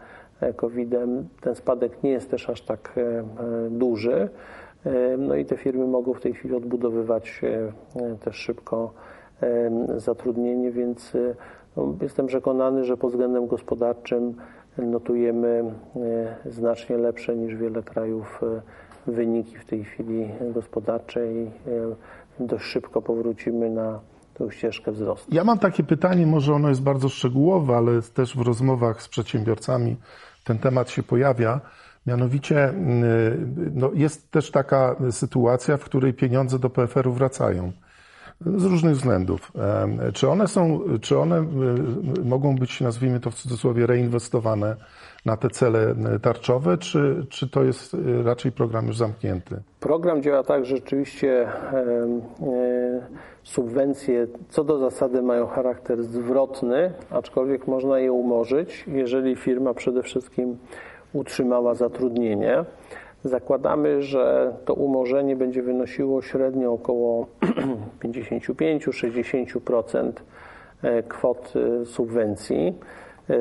COVID-em. 0.56 1.28
Ten 1.42 1.56
spadek 1.56 2.04
nie 2.04 2.12
jest 2.12 2.32
też 2.32 2.50
aż 2.50 2.62
tak 2.62 3.00
duży. 3.70 4.30
No 5.18 5.36
i 5.36 5.46
te 5.46 5.58
firmy 5.58 5.88
mogą 5.88 6.14
w 6.14 6.22
tej 6.22 6.34
chwili 6.34 6.56
odbudowywać 6.56 7.42
też 8.24 8.36
szybko 8.36 8.94
zatrudnienie, 9.98 10.72
więc 10.72 11.16
e, 11.16 11.36
no, 11.78 11.96
jestem 12.02 12.28
przekonany, 12.28 12.86
że 12.86 12.98
pod 12.98 13.12
względem 13.12 13.48
gospodarczym 13.48 14.34
notujemy 14.78 15.74
e, 16.46 16.52
znacznie 16.52 16.98
lepsze 16.98 17.36
niż 17.36 17.56
wiele 17.56 17.84
krajów 17.84 18.42
e, 18.44 18.62
wyniki 19.12 19.58
w 19.58 19.66
tej 19.66 19.84
chwili 19.84 20.30
gospodarcze 20.54 21.34
i 21.34 21.48
dość 22.40 22.66
szybko 22.66 23.02
powrócimy 23.02 23.70
na 23.70 24.00
tą 24.34 24.50
ścieżkę 24.50 24.92
wzrostu. 24.92 25.36
Ja 25.36 25.44
mam 25.44 25.60
takie 25.60 25.84
pytanie, 25.84 26.28
może 26.28 26.54
ono 26.54 26.70
jest 26.70 26.82
bardzo 26.82 27.10
szczegółowe, 27.10 27.76
ale 27.76 28.02
też 28.02 28.38
w 28.38 28.42
rozmowach 28.42 29.02
z 29.02 29.08
przedsiębiorcami 29.08 29.96
ten 30.44 30.58
temat 30.58 30.90
się 30.90 31.04
pojawia. 31.04 31.62
Mianowicie 32.08 32.70
mm, 32.70 33.72
no, 33.76 33.92
jest 33.94 34.32
też 34.32 34.52
taka 34.52 34.96
sytuacja, 35.12 35.78
w 35.78 35.86
której 35.86 36.14
pieniądze 36.14 36.60
do 36.60 36.70
PFR-u 36.70 37.14
wracają 37.14 37.72
z 38.46 38.66
różnych 38.66 38.94
względów. 38.94 39.52
Czy 40.14 40.30
one 40.30 40.48
są, 40.48 40.80
czy 41.02 41.20
one 41.20 41.46
mogą 42.26 42.56
być, 42.56 42.82
nazwijmy 42.82 43.20
to 43.20 43.32
w 43.32 43.36
cudzysłowie, 43.36 43.88
reinwestowane 43.88 44.76
na 45.26 45.38
te 45.38 45.50
cele 45.50 45.96
tarczowe, 46.22 46.78
czy, 46.78 47.26
czy 47.30 47.50
to 47.50 47.64
jest 47.64 47.98
raczej 48.24 48.52
program 48.52 48.88
już 48.88 48.98
zamknięty? 48.98 49.62
Program 49.80 50.22
działa 50.22 50.44
tak, 50.44 50.66
że 50.66 50.76
rzeczywiście 50.76 51.48
subwencje 53.44 54.28
co 54.50 54.64
do 54.64 54.78
zasady 54.78 55.22
mają 55.22 55.48
charakter 55.48 56.04
zwrotny, 56.04 56.94
aczkolwiek 57.10 57.68
można 57.68 58.00
je 58.00 58.12
umorzyć, 58.12 58.86
jeżeli 58.88 59.36
firma 59.36 59.74
przede 59.74 60.04
wszystkim 60.04 60.58
utrzymała 61.14 61.76
zatrudnienie. 61.76 62.66
Zakładamy, 63.24 64.02
że 64.02 64.54
to 64.66 64.74
umorzenie 64.74 65.36
będzie 65.36 65.64
wynosiło 65.64 66.22
średnio 66.22 66.74
około 66.74 67.28
55-60% 68.04 70.12
e, 70.82 71.04
kwot 71.04 71.54
e, 71.56 71.86
subwencji, 71.86 72.74
e, 73.30 73.36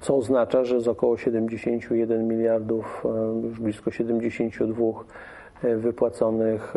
co 0.00 0.16
oznacza, 0.16 0.64
że 0.64 0.80
z 0.80 0.88
około 0.88 1.16
71 1.16 2.28
miliardów, 2.28 3.04
już 3.42 3.60
blisko 3.60 3.90
72 3.90 4.84
wypłaconych 5.76 6.74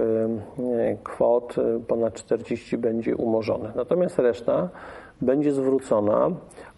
kwot, 1.04 1.56
ponad 1.88 2.14
40 2.14 2.78
będzie 2.78 3.16
umorzone. 3.16 3.72
Natomiast 3.76 4.20
reszta 4.20 4.70
będzie 5.22 5.52
zwrócona 5.52 6.32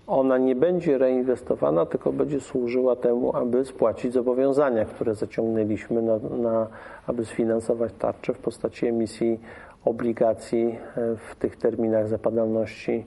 ona 0.10 0.38
nie 0.38 0.56
będzie 0.56 0.98
reinwestowana, 0.98 1.86
tylko 1.86 2.14
będzie 2.14 2.40
służyła 2.40 2.96
temu, 2.96 3.36
aby 3.36 3.66
spłacić 3.66 4.14
zobowiązania, 4.14 4.86
które 4.86 5.16
zaciągnęliśmy, 5.16 6.02
na, 6.02 6.20
na, 6.20 6.68
aby 7.08 7.26
sfinansować 7.26 7.94
tarczę 8.00 8.34
w 8.34 8.38
postaci 8.38 8.88
emisji 8.88 9.40
obligacji 9.86 10.66
e, 10.68 11.16
w 11.16 11.36
tych 11.36 11.58
terminach 11.58 12.08
zapadalności 12.08 13.06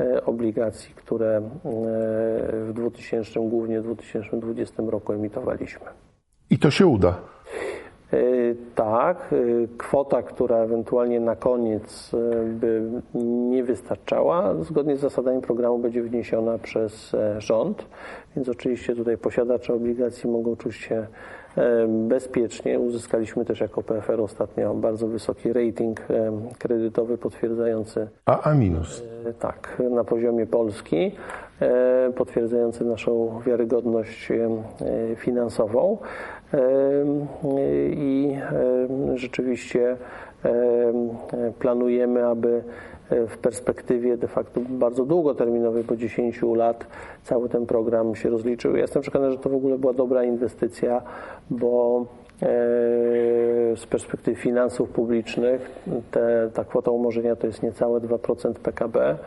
e, 0.00 0.24
obligacji, 0.24 0.94
które 0.94 1.36
e, 1.36 1.42
w 2.66 2.70
2000, 2.74 3.40
głównie 3.40 3.80
w 3.80 3.84
2020 3.84 4.82
roku 4.86 5.12
emitowaliśmy. 5.12 5.86
I 6.50 6.58
to 6.58 6.70
się 6.70 6.86
uda. 6.86 7.31
E, 8.12 8.16
tak, 8.74 9.32
e, 9.32 9.36
kwota, 9.78 10.22
która 10.22 10.56
ewentualnie 10.56 11.20
na 11.20 11.36
koniec 11.36 12.10
e, 12.14 12.44
by 12.44 12.82
nie 13.50 13.64
wystarczała, 13.64 14.54
zgodnie 14.54 14.96
z 14.96 15.00
zasadami 15.00 15.42
programu 15.42 15.78
będzie 15.78 16.02
wniesiona 16.02 16.58
przez 16.58 17.16
rząd, 17.38 17.86
więc 18.36 18.48
oczywiście 18.48 18.96
tutaj 18.96 19.18
posiadacze 19.18 19.74
obligacji 19.74 20.30
mogą 20.30 20.56
czuć 20.56 20.76
się 20.76 21.06
bezpiecznie. 21.88 22.78
Uzyskaliśmy 22.78 23.44
też 23.44 23.60
jako 23.60 23.82
PFR 23.82 24.20
ostatnio 24.20 24.74
bardzo 24.74 25.06
wysoki 25.06 25.52
rating 25.52 26.00
kredytowy 26.58 27.18
potwierdzający. 27.18 28.08
AA 28.26 28.54
minus. 28.54 29.02
Tak, 29.38 29.82
na 29.90 30.04
poziomie 30.04 30.46
Polski, 30.46 31.12
potwierdzający 32.16 32.84
naszą 32.84 33.40
wiarygodność 33.46 34.32
finansową 35.16 35.98
i 37.90 38.36
rzeczywiście 39.14 39.96
planujemy, 41.58 42.26
aby 42.26 42.62
e, 43.10 43.26
w 43.26 43.38
perspektywie 43.38 44.16
de 44.16 44.28
facto 44.28 44.60
bardzo 44.68 45.04
długoterminowej, 45.04 45.84
po 45.84 45.96
10 45.96 46.42
lat, 46.42 46.86
cały 47.22 47.48
ten 47.48 47.66
program 47.66 48.14
się 48.14 48.30
rozliczył. 48.30 48.74
Ja 48.74 48.82
jestem 48.82 49.02
przekonany, 49.02 49.32
że 49.32 49.38
to 49.38 49.50
w 49.50 49.54
ogóle 49.54 49.78
była 49.78 49.92
dobra 49.92 50.24
inwestycja, 50.24 51.02
bo 51.50 52.06
z 53.76 53.86
perspektywy 53.86 54.36
finansów 54.36 54.90
publicznych 54.90 55.70
te, 56.10 56.50
ta 56.54 56.64
kwota 56.64 56.90
umorzenia 56.90 57.36
to 57.36 57.46
jest 57.46 57.62
niecałe 57.62 58.00
2% 58.00 58.54
PKB. 58.54 59.18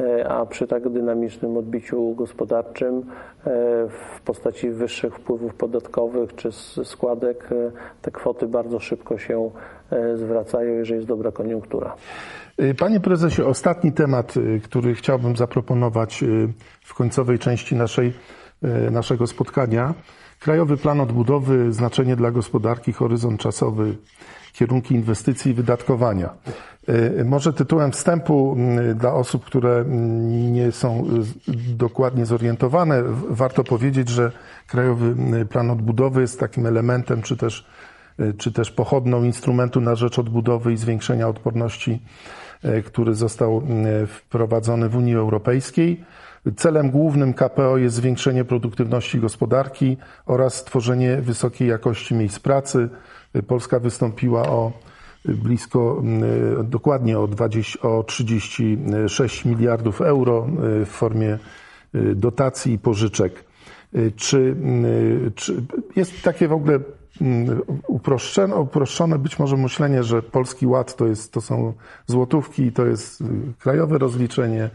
E, 0.00 0.28
a 0.28 0.46
przy 0.46 0.66
tak 0.66 0.88
dynamicznym 0.88 1.56
odbiciu 1.56 2.14
gospodarczym 2.14 2.96
e, 2.96 3.02
w 3.88 4.20
postaci 4.24 4.70
wyższych 4.70 5.14
wpływów 5.14 5.54
podatkowych 5.54 6.34
czy 6.34 6.48
składek 6.84 7.48
e, 7.52 7.70
te 8.02 8.10
kwoty 8.10 8.46
bardzo 8.46 8.80
szybko 8.80 9.18
się 9.18 9.50
zwracają, 10.14 10.74
jeżeli 10.74 10.96
jest 10.96 11.08
dobra 11.08 11.32
koniunktura. 11.32 11.94
Panie 12.78 13.00
prezesie, 13.00 13.42
ostatni 13.44 13.92
temat, 13.92 14.34
który 14.64 14.94
chciałbym 14.94 15.36
zaproponować 15.36 16.24
w 16.82 16.94
końcowej 16.94 17.38
części 17.38 17.76
naszej, 17.76 18.12
naszego 18.90 19.26
spotkania. 19.26 19.94
Krajowy 20.40 20.76
Plan 20.76 21.00
Odbudowy, 21.00 21.72
znaczenie 21.72 22.16
dla 22.16 22.30
gospodarki, 22.30 22.92
horyzont 22.92 23.40
czasowy, 23.40 23.94
kierunki 24.58 24.94
inwestycji 24.94 25.50
i 25.50 25.54
wydatkowania. 25.54 26.30
Y, 27.20 27.24
może 27.24 27.52
tytułem 27.52 27.92
wstępu 27.92 28.56
y, 28.90 28.94
dla 28.94 29.14
osób, 29.14 29.44
które 29.44 29.80
y, 29.80 29.84
nie 30.50 30.72
są 30.72 31.04
dokładnie 31.76 32.26
zorientowane, 32.26 33.02
warto 33.28 33.64
powiedzieć, 33.64 34.08
że 34.08 34.32
Krajowy 34.66 35.14
Plan 35.46 35.70
Odbudowy 35.70 36.20
jest 36.20 36.40
takim 36.40 36.66
elementem, 36.66 37.22
czy 37.22 37.36
też, 37.36 37.66
czy 38.38 38.52
też 38.52 38.70
pochodną 38.70 39.24
instrumentu 39.24 39.80
na 39.80 39.94
rzecz 39.94 40.18
odbudowy 40.18 40.72
i 40.72 40.76
zwiększenia 40.76 41.28
odporności, 41.28 42.02
który 42.84 43.14
został 43.14 43.62
wprowadzony 44.06 44.88
w 44.88 44.96
Unii 44.96 45.14
Europejskiej. 45.14 46.04
Celem 46.56 46.90
głównym 46.90 47.34
KPO 47.34 47.76
jest 47.76 47.96
zwiększenie 47.96 48.44
produktywności 48.44 49.20
gospodarki 49.20 49.96
oraz 50.26 50.54
stworzenie 50.54 51.16
wysokiej 51.16 51.68
jakości 51.68 52.14
miejsc 52.14 52.38
pracy. 52.38 52.88
Polska 53.46 53.80
wystąpiła 53.80 54.48
o 54.48 54.72
blisko, 55.24 55.98
mm, 56.00 56.22
dokładnie 56.70 57.18
o, 57.18 57.26
20, 57.26 57.80
o 57.82 58.04
36 58.04 59.44
miliardów 59.44 60.00
euro 60.00 60.46
y, 60.82 60.84
w 60.84 60.88
formie 60.88 61.38
y, 61.94 62.14
dotacji 62.14 62.72
i 62.72 62.78
pożyczek. 62.78 63.44
Y, 63.94 64.12
czy, 64.16 64.56
czy 65.34 65.62
jest 65.96 66.22
takie 66.22 66.48
w 66.48 66.52
ogóle 66.52 66.80
uproszczone, 67.86 68.56
uproszczone 68.56 69.18
być 69.18 69.38
może 69.38 69.56
myślenie, 69.56 70.02
że 70.02 70.22
Polski 70.22 70.66
Ład 70.66 70.96
to, 70.96 71.06
jest, 71.06 71.32
to 71.32 71.40
są 71.40 71.72
złotówki, 72.06 72.72
to 72.72 72.86
jest 72.86 73.24
krajowe 73.58 73.98
rozliczenie, 73.98 74.70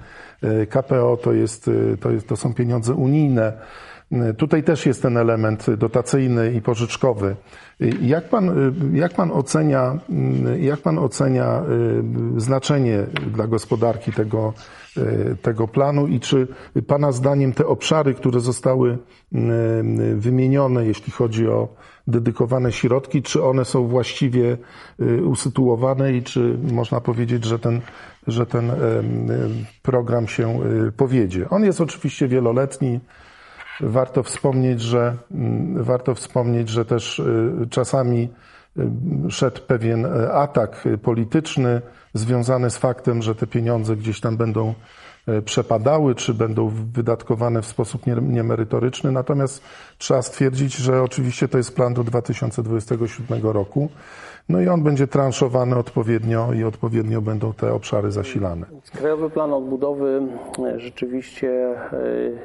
KPO 0.69 1.17
to, 1.17 1.33
jest, 1.33 1.69
to, 2.01 2.11
jest, 2.11 2.27
to 2.27 2.35
są 2.35 2.53
pieniądze 2.53 2.93
unijne. 2.93 3.53
Tutaj 4.37 4.63
też 4.63 4.85
jest 4.85 5.01
ten 5.01 5.17
element 5.17 5.65
dotacyjny 5.77 6.53
i 6.53 6.61
pożyczkowy. 6.61 7.35
Jak 8.01 8.29
pan, 8.29 8.51
jak 8.93 9.13
pan, 9.13 9.31
ocenia, 9.31 9.99
jak 10.59 10.79
pan 10.79 10.97
ocenia 10.99 11.63
y, 12.37 12.41
znaczenie 12.41 13.05
dla 13.33 13.47
gospodarki 13.47 14.11
tego, 14.11 14.53
y, 14.97 15.37
tego 15.41 15.67
planu 15.67 16.07
i 16.07 16.19
czy 16.19 16.47
pana 16.87 17.11
zdaniem 17.11 17.53
te 17.53 17.65
obszary, 17.65 18.13
które 18.13 18.39
zostały 18.39 18.91
y, 18.91 18.97
wymienione, 20.15 20.85
jeśli 20.85 21.11
chodzi 21.11 21.47
o 21.47 21.67
dedykowane 22.07 22.71
środki, 22.71 23.21
czy 23.21 23.43
one 23.43 23.65
są 23.65 23.87
właściwie 23.87 24.57
usytuowane 25.25 26.13
i 26.13 26.23
czy 26.23 26.57
można 26.71 27.01
powiedzieć, 27.01 27.45
że 27.45 27.59
ten, 27.59 27.81
że 28.27 28.45
ten 28.45 28.71
program 29.81 30.27
się 30.27 30.59
powiedzie? 30.97 31.49
On 31.49 31.63
jest 31.63 31.81
oczywiście 31.81 32.27
wieloletni. 32.27 32.99
Warto 33.81 34.23
wspomnieć, 34.23 34.81
że, 34.81 35.17
mm, 35.31 35.83
warto 35.83 36.15
wspomnieć, 36.15 36.69
że 36.69 36.85
też 36.85 37.19
y, 37.19 37.67
czasami 37.69 38.23
y, 38.23 38.52
szedł 39.29 39.61
pewien 39.67 40.05
y, 40.05 40.33
atak 40.33 40.83
polityczny 41.01 41.81
związany 42.13 42.69
z 42.69 42.77
faktem, 42.77 43.21
że 43.21 43.35
te 43.35 43.47
pieniądze 43.47 43.95
gdzieś 43.95 44.21
tam 44.21 44.37
będą 44.37 44.73
przepadały, 45.45 46.15
czy 46.15 46.33
będą 46.33 46.71
wydatkowane 46.93 47.61
w 47.61 47.65
sposób 47.65 48.01
niemerytoryczny. 48.21 49.11
Natomiast 49.11 49.63
trzeba 49.97 50.21
stwierdzić, 50.21 50.75
że 50.75 51.01
oczywiście 51.01 51.47
to 51.47 51.57
jest 51.57 51.75
plan 51.75 51.93
do 51.93 52.03
2027 52.03 53.41
roku. 53.43 53.89
No 54.49 54.61
i 54.61 54.67
on 54.67 54.83
będzie 54.83 55.07
transzowany 55.07 55.75
odpowiednio 55.75 56.53
i 56.53 56.63
odpowiednio 56.63 57.21
będą 57.21 57.53
te 57.53 57.73
obszary 57.73 58.11
zasilane. 58.11 58.65
Krajowy 58.95 59.29
Plan 59.29 59.53
Odbudowy 59.53 60.21
e, 60.59 60.79
rzeczywiście 60.79 61.75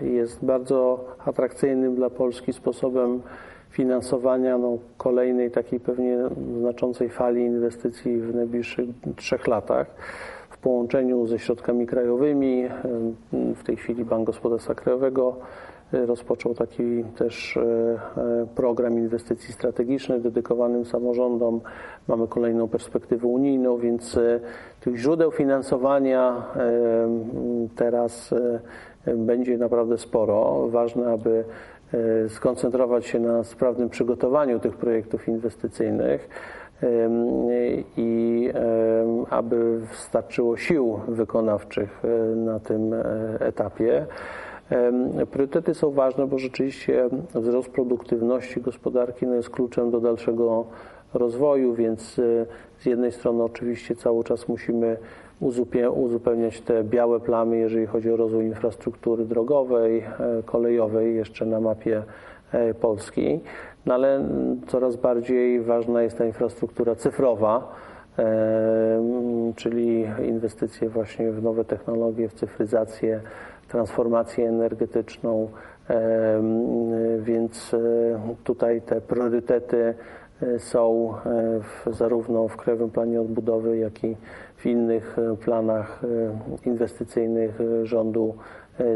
e, 0.03 0.07
jest 0.07 0.45
bardzo 0.45 1.05
atrakcyjnym 1.25 1.97
dla 1.97 2.11
Polski 2.11 2.53
sposobem 2.53 3.23
finansowania 3.79 4.59
no, 4.59 4.79
kolejnej 4.97 5.51
takiej 5.51 5.81
pewnie 5.81 6.19
znaczącej 6.61 7.09
fali 7.09 7.41
inwestycji 7.41 8.21
w 8.21 8.35
najbliższych 8.35 8.89
trzech 9.17 9.47
latach 9.47 9.87
w 10.51 10.59
połączeniu 10.59 11.27
ze 11.27 11.39
środkami 11.39 11.87
krajowymi. 11.87 12.65
E, 12.65 12.73
w 13.55 13.63
tej 13.65 13.77
chwili 13.77 14.05
Bank 14.05 14.27
Gospodarstwa 14.27 14.75
Krajowego 14.75 15.37
rozpoczął 15.93 16.55
taki 16.55 17.05
też 17.05 17.57
e, 17.57 17.61
e, 17.63 18.47
program 18.55 18.99
inwestycji 18.99 19.55
strategicznych 19.55 20.23
dedykowanym 20.23 20.85
samorządom. 20.85 21.61
Mamy 22.09 22.29
kolejną 22.29 22.69
perspektywę 22.69 23.27
unijną, 23.27 23.79
więc 23.79 24.17
e, 24.17 24.41
tych 24.81 24.97
źródeł 24.97 25.31
finansowania 25.31 26.43
teraz 27.77 28.35
będzie 29.17 29.59
naprawdę 29.59 29.99
sporo. 29.99 30.69
Ważne, 30.69 31.13
aby 31.13 31.45
skoncentrować 32.29 33.07
się 33.07 33.21
na 33.21 33.45
sprawnym 33.45 33.89
przygotowaniu 33.89 34.61
tych 34.61 34.77
projektów 34.77 35.29
inwestycyjnych 35.29 36.29
i 37.97 38.51
aby 39.31 39.79
wystarczyło 39.79 40.57
sił 40.57 41.01
wykonawczych 41.09 42.03
na 42.37 42.61
tym 42.61 42.95
etapie. 43.41 44.07
Priorytety 45.31 45.75
są 45.75 45.91
ważne, 45.91 46.27
bo 46.27 46.39
rzeczywiście 46.39 47.09
wzrost 47.35 47.69
produktywności 47.69 48.61
gospodarki 48.61 49.27
no 49.27 49.35
jest 49.35 49.51
kluczem 49.51 49.91
do 49.91 50.01
dalszego 50.01 50.65
rozwoju, 51.15 51.75
więc 51.75 52.19
e, 52.19 52.47
z 52.79 52.87
jednej 52.87 53.13
strony 53.13 53.43
oczywiście 53.43 53.97
cały 53.97 54.25
czas 54.25 54.49
musimy 54.49 54.97
uzupełniać 55.41 56.61
te 56.61 56.85
białe 56.85 57.21
plamy, 57.21 57.57
jeżeli 57.57 57.87
chodzi 57.87 58.11
o 58.11 58.17
rozwój 58.17 58.45
infrastruktury 58.45 59.25
drogowej, 59.25 59.99
e, 59.99 60.43
kolejowej 60.43 61.17
jeszcze 61.17 61.47
na 61.47 61.61
mapie 61.61 62.03
e, 62.53 62.75
Polski, 62.75 63.41
no 63.87 63.95
ale 63.95 64.29
coraz 64.67 64.97
bardziej 64.97 65.61
ważna 65.61 66.03
jest 66.03 66.19
ta 66.19 66.25
infrastruktura 66.25 66.95
cyfrowa, 66.95 67.73
czyli 69.57 70.07
inwestycje 70.29 70.89
właśnie 70.89 71.33
w 71.33 71.43
nowe 71.43 71.65
technologie, 71.65 72.29
w 72.29 72.35
cyfryzację, 72.35 73.21
transformację 73.69 74.49
energetyczną, 74.49 75.49
więc 77.21 77.75
e, 77.75 77.79
tutaj 78.45 78.81
te 78.81 79.01
priorytety 79.01 79.77
e, 79.77 79.95
są 80.59 81.15
e, 81.15 81.61
w, 81.61 81.97
zarówno 81.97 82.49
w 82.49 82.57
Krajowym 82.57 82.91
Planie 82.91 83.21
Odbudowy, 83.21 83.79
jak 83.79 84.05
i 84.05 84.17
w 84.57 84.67
innych 84.67 85.17
planach 85.45 86.03
inwestycyjnych 86.67 87.59
rządu 87.83 88.35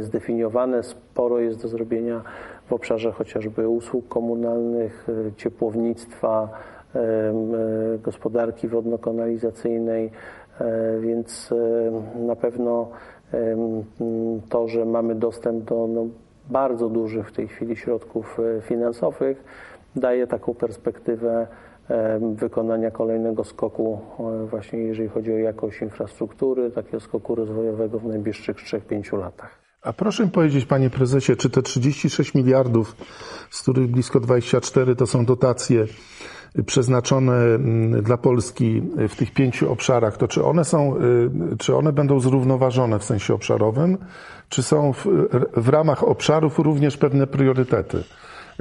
zdefiniowane. 0.00 0.82
Sporo 0.82 1.38
jest 1.38 1.62
do 1.62 1.68
zrobienia 1.68 2.22
w 2.66 2.72
obszarze 2.72 3.12
chociażby 3.12 3.68
usług 3.68 4.08
komunalnych, 4.08 5.06
ciepłownictwa, 5.36 6.48
gospodarki 8.02 8.68
wodno-kanalizacyjnej, 8.68 10.10
więc 11.00 11.54
na 12.26 12.36
pewno 12.36 12.88
to, 14.48 14.68
że 14.68 14.84
mamy 14.84 15.14
dostęp 15.14 15.64
do 15.64 15.86
no, 15.86 16.06
bardzo 16.50 16.88
dużych 16.88 17.28
w 17.28 17.32
tej 17.32 17.48
chwili 17.48 17.76
środków 17.76 18.40
e, 18.40 18.60
finansowych, 18.60 19.44
daje 19.96 20.26
taką 20.26 20.54
perspektywę 20.54 21.46
wykonania 22.34 22.90
kolejnego 22.90 23.44
skoku, 23.44 24.00
e, 24.18 24.46
właśnie 24.46 24.78
jeżeli 24.78 25.08
chodzi 25.08 25.32
o 25.32 25.36
jakość 25.36 25.82
infrastruktury, 25.82 26.70
takiego 26.70 27.00
skoku 27.00 27.34
rozwojowego 27.34 27.98
w 27.98 28.04
najbliższych 28.04 28.56
3-5 28.56 29.18
latach. 29.18 29.62
A 29.82 29.92
proszę 29.92 30.26
powiedzieć, 30.26 30.64
panie 30.64 30.90
prezesie, 30.90 31.36
czy 31.36 31.50
te 31.50 31.62
36 31.62 32.34
miliardów, 32.34 32.96
z 33.50 33.62
których 33.62 33.86
blisko 33.86 34.20
24 34.20 34.96
to 34.96 35.06
są 35.06 35.24
dotacje, 35.24 35.86
przeznaczone 36.66 37.34
mm, 37.34 38.02
dla 38.02 38.16
Polski 38.16 38.82
w 39.08 39.16
tych 39.16 39.30
pięciu 39.30 39.72
obszarach, 39.72 40.16
to 40.16 40.28
czy 40.28 40.44
one 40.44 40.64
są, 40.64 40.96
y, 40.96 41.56
czy 41.58 41.76
one 41.76 41.92
będą 41.92 42.20
zrównoważone 42.20 42.98
w 42.98 43.04
sensie 43.04 43.34
obszarowym, 43.34 43.98
czy 44.48 44.62
są 44.62 44.92
w, 44.92 45.06
w 45.56 45.68
ramach 45.68 46.04
obszarów 46.04 46.58
również 46.58 46.96
pewne 46.96 47.26
priorytety, 47.26 48.04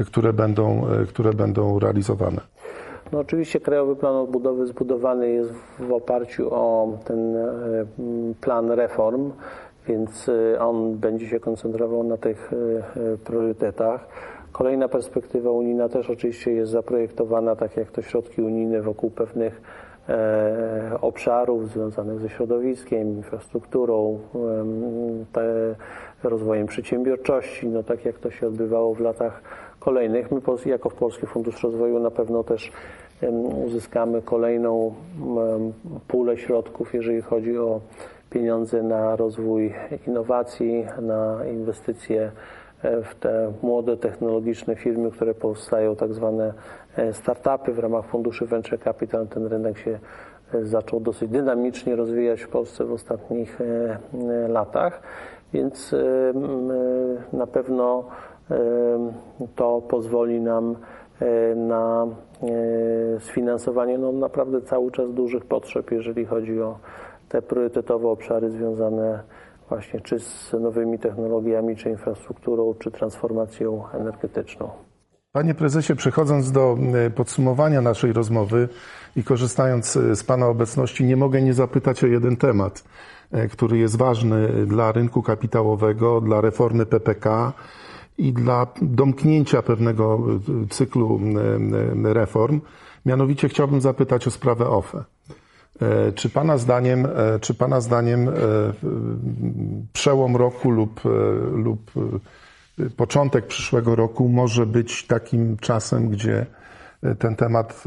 które 0.08 0.34
będą, 0.34 0.82
y, 1.04 1.06
które 1.06 1.34
będą 1.34 1.80
realizowane? 1.80 2.42
No 3.12 3.20
oczywiście 3.20 3.60
Krajowy 3.60 3.96
Plan 3.96 4.16
Odbudowy 4.16 4.68
zbudowany 4.68 5.30
jest 5.30 5.54
w 5.80 5.92
oparciu 5.92 6.54
o 6.54 6.98
ten 7.06 7.36
y, 7.36 7.86
plan 8.42 8.72
reform, 8.72 9.32
więc 9.88 10.30
on 10.60 10.98
będzie 10.98 11.28
się 11.28 11.40
koncentrował 11.40 12.04
na 12.04 12.18
tych 12.18 12.52
priorytetach. 13.24 14.08
Kolejna 14.52 14.88
perspektywa 14.88 15.52
unijna 15.52 15.90
też 15.90 16.10
oczywiście 16.10 16.52
jest 16.52 16.72
zaprojektowana, 16.72 17.56
tak 17.56 17.78
jak 17.78 17.92
to 17.92 18.02
środki 18.02 18.42
unijne 18.42 18.82
wokół 18.82 19.12
pewnych 19.12 19.62
e, 20.10 20.98
obszarów 21.02 21.70
związanych 21.70 22.20
ze 22.20 22.30
środowiskiem, 22.30 23.08
infrastrukturą, 23.08 24.20
rozwojem 26.24 26.68
przedsiębiorczości, 26.68 27.68
no 27.68 27.84
tak 27.84 28.06
jak 28.06 28.20
to 28.20 28.32
się 28.32 28.48
odbywało 28.48 28.96
w 28.96 29.00
latach 29.00 29.42
kolejnych. 29.82 30.32
My 30.32 30.42
jako 30.66 30.90
Polski 30.90 31.28
Fundusz 31.28 31.64
Rozwoju 31.64 32.00
na 32.00 32.12
pewno 32.12 32.44
też 32.44 32.72
uzyskamy 33.66 34.22
kolejną 34.22 34.94
pulę 36.08 36.38
środków, 36.38 36.94
jeżeli 36.94 37.22
chodzi 37.22 37.58
o 37.58 37.82
pieniądze 38.30 38.84
na 38.84 39.16
rozwój 39.16 39.74
innowacji, 40.08 40.86
na 41.02 41.46
inwestycje 41.46 42.32
e, 42.84 43.02
w 43.02 43.16
te 43.16 43.52
młode 43.62 43.98
technologiczne 43.98 44.76
firmy, 44.76 45.12
które 45.12 45.34
powstają, 45.34 45.96
tak 45.96 46.14
zwane 46.14 46.54
e, 46.98 47.14
startupy 47.14 47.74
w 47.74 47.80
ramach 47.80 48.06
funduszy 48.06 48.46
Venture 48.46 48.80
Capital. 48.80 49.28
Ten 49.28 49.46
rynek 49.46 49.78
się 49.78 50.00
e, 50.54 50.66
zaczął 50.66 51.00
dosyć 51.00 51.30
dynamicznie 51.30 51.96
rozwijać 51.96 52.42
w 52.42 52.50
Polsce 52.50 52.86
w 52.86 52.94
ostatnich 52.94 53.60
latach, 54.48 55.02
więc 55.54 55.96
na 57.34 57.48
pewno 57.48 58.06
to 59.56 59.82
pozwoli 59.82 60.42
nam 60.42 60.76
na 61.56 62.08
sfinansowanie 63.20 63.98
no, 63.98 64.12
naprawdę 64.12 64.62
cały 64.62 64.92
czas 64.92 65.14
dużych 65.14 65.46
potrzeb, 65.46 65.92
jeżeli 65.92 66.26
chodzi 66.26 66.62
o 66.62 66.80
te 67.30 67.42
priorytetowe 67.42 68.08
obszary 68.08 68.52
związane 68.52 69.24
właśnie 69.70 70.02
czy 70.02 70.20
z 70.20 70.54
nowymi 70.54 71.00
technologiami, 71.00 71.76
czy 71.76 71.90
infrastrukturą, 71.90 72.74
czy 72.80 72.92
transformacją 72.92 73.84
energetyczną. 73.94 74.70
Panie 75.32 75.54
prezesie, 75.54 75.96
przechodząc 75.96 76.52
do 76.52 76.78
e, 76.94 77.10
podsumowania 77.10 77.82
naszej 77.82 78.14
rozmowy 78.14 78.70
i 79.16 79.24
korzystając 79.24 79.98
e, 79.98 80.16
z 80.16 80.24
Pana 80.24 80.48
obecności, 80.48 81.06
nie 81.06 81.16
mogę 81.16 81.42
nie 81.42 81.54
zapytać 81.54 82.04
o 82.04 82.08
jeden 82.08 82.38
temat, 82.38 82.84
e, 83.32 83.48
który 83.48 83.78
jest 83.78 83.98
ważny 83.98 84.66
dla 84.66 84.92
rynku 84.92 85.22
kapitałowego, 85.22 86.22
dla 86.22 86.42
reformy 86.42 86.86
PPK 86.86 87.54
i 88.18 88.34
dla 88.34 88.68
domknięcia 88.82 89.62
pewnego 89.62 90.20
cyklu 90.70 91.20
reform. 92.04 92.62
Mianowicie 93.06 93.50
chciałbym 93.50 93.82
zapytać 93.82 94.28
o 94.28 94.32
sprawę 94.32 94.70
OFE. 94.70 95.04
E, 95.82 96.12
czy 96.12 96.30
Pana 96.30 96.58
zdaniem, 96.58 97.06
e, 97.06 97.40
czy 97.40 97.54
Pana 97.54 97.82
zdaniem 97.82 98.30
e, 98.30 98.32
przełom 99.94 100.36
roku 100.36 100.72
lub, 100.72 101.02
lub 101.54 101.92
początek 102.98 103.48
przyszłego 103.48 103.96
roku 103.96 104.30
może 104.30 104.66
być 104.66 105.08
takim 105.08 105.58
czasem, 105.58 106.10
gdzie 106.10 106.46
ten 107.20 107.36
temat 107.36 107.84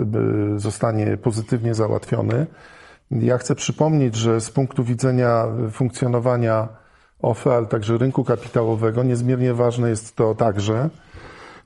zostanie 0.57 1.17
pozytywnie 1.17 1.75
załatwiony? 1.75 2.47
Ja 3.11 3.39
chcę 3.39 3.55
przypomnieć, 3.55 4.15
że 4.15 4.41
z 4.41 4.51
punktu 4.51 4.85
widzenia 4.85 5.47
funkcjonowania 5.73 6.69
OFE, 7.25 7.55
ale 7.55 7.67
także 7.67 7.99
rynku 7.99 8.25
kapitałowego, 8.25 9.03
niezmiernie 9.03 9.55
ważne 9.55 9.91
jest 9.91 10.17
to 10.17 10.35
także, 10.35 10.91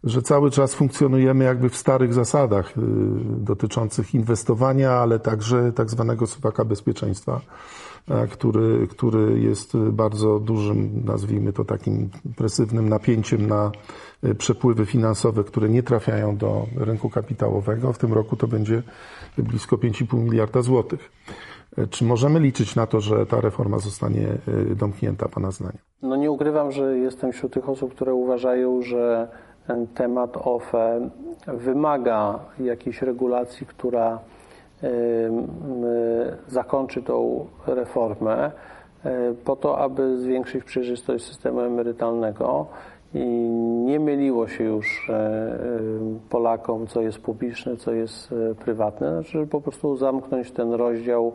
że 0.05 0.23
cały 0.23 0.51
czas 0.51 0.75
funkcjonujemy 0.75 1.44
jakby 1.44 1.68
w 1.68 1.77
starych 1.77 2.14
zasadach 2.14 2.71
y, 2.71 2.81
dotyczących 3.27 4.14
inwestowania, 4.14 4.90
ale 4.90 5.18
także 5.18 5.73
tak 5.73 5.90
zwanego 5.90 6.27
suwaka 6.27 6.64
bezpieczeństwa, 6.64 7.40
który, 8.31 8.87
który 8.87 9.40
jest 9.40 9.77
bardzo 9.77 10.38
dużym, 10.38 11.03
nazwijmy 11.05 11.53
to 11.53 11.64
takim 11.64 12.11
presywnym 12.37 12.88
napięciem 12.88 13.47
na 13.47 13.73
y, 14.25 14.35
przepływy 14.35 14.87
finansowe, 14.87 15.44
które 15.44 15.68
nie 15.68 15.83
trafiają 15.83 16.37
do 16.37 16.66
rynku 16.77 17.11
kapitałowego. 17.11 17.92
W 17.92 17.99
tym 17.99 18.12
roku 18.12 18.37
to 18.37 18.49
będzie 18.49 18.83
blisko 19.38 19.77
5,5 19.77 20.18
miliarda 20.18 20.62
złotych. 20.62 21.11
Czy 21.91 22.05
możemy 22.05 22.41
liczyć 22.41 22.77
na 22.77 22.87
to, 22.87 23.01
że 23.01 23.27
ta 23.27 23.41
reforma 23.41 23.79
zostanie 23.79 24.29
y, 24.71 24.75
domknięta, 24.77 25.29
Pana 25.29 25.51
zdaniem? 25.51 25.79
No 26.03 26.17
nie 26.17 26.31
ukrywam, 26.31 26.73
że 26.73 26.99
jestem 26.99 27.33
wśród 27.33 27.53
tych 27.53 27.69
osób, 27.69 27.95
które 27.95 28.14
uważają, 28.14 28.83
że 28.83 29.29
ten 29.67 29.87
temat 29.87 30.37
OFE 30.37 31.11
wymaga 31.47 32.38
jakiejś 32.59 33.03
regulacji, 33.03 33.67
która 33.67 34.19
zakończy 36.49 37.03
tą 37.03 37.47
reformę 37.67 38.53
e, 39.05 39.35
po 39.45 39.57
to, 39.57 39.79
aby 39.79 40.19
zwiększyć 40.19 40.64
przejrzystość 40.64 41.25
systemu 41.25 41.61
emerytalnego 41.61 42.67
i 43.14 43.25
nie 43.85 44.01
myliło 44.01 44.49
się 44.49 44.64
już 44.64 45.11
e, 45.11 45.59
Polakom, 46.31 46.87
co 46.87 47.01
jest 47.01 47.18
publiczne, 47.18 47.77
co 47.77 47.92
jest 47.92 48.33
e, 48.33 48.55
prywatne, 48.55 49.12
znaczy, 49.23 49.47
po 49.47 49.61
prostu 49.61 49.97
zamknąć 49.97 50.51
ten 50.51 50.73
rozdział 50.73 51.33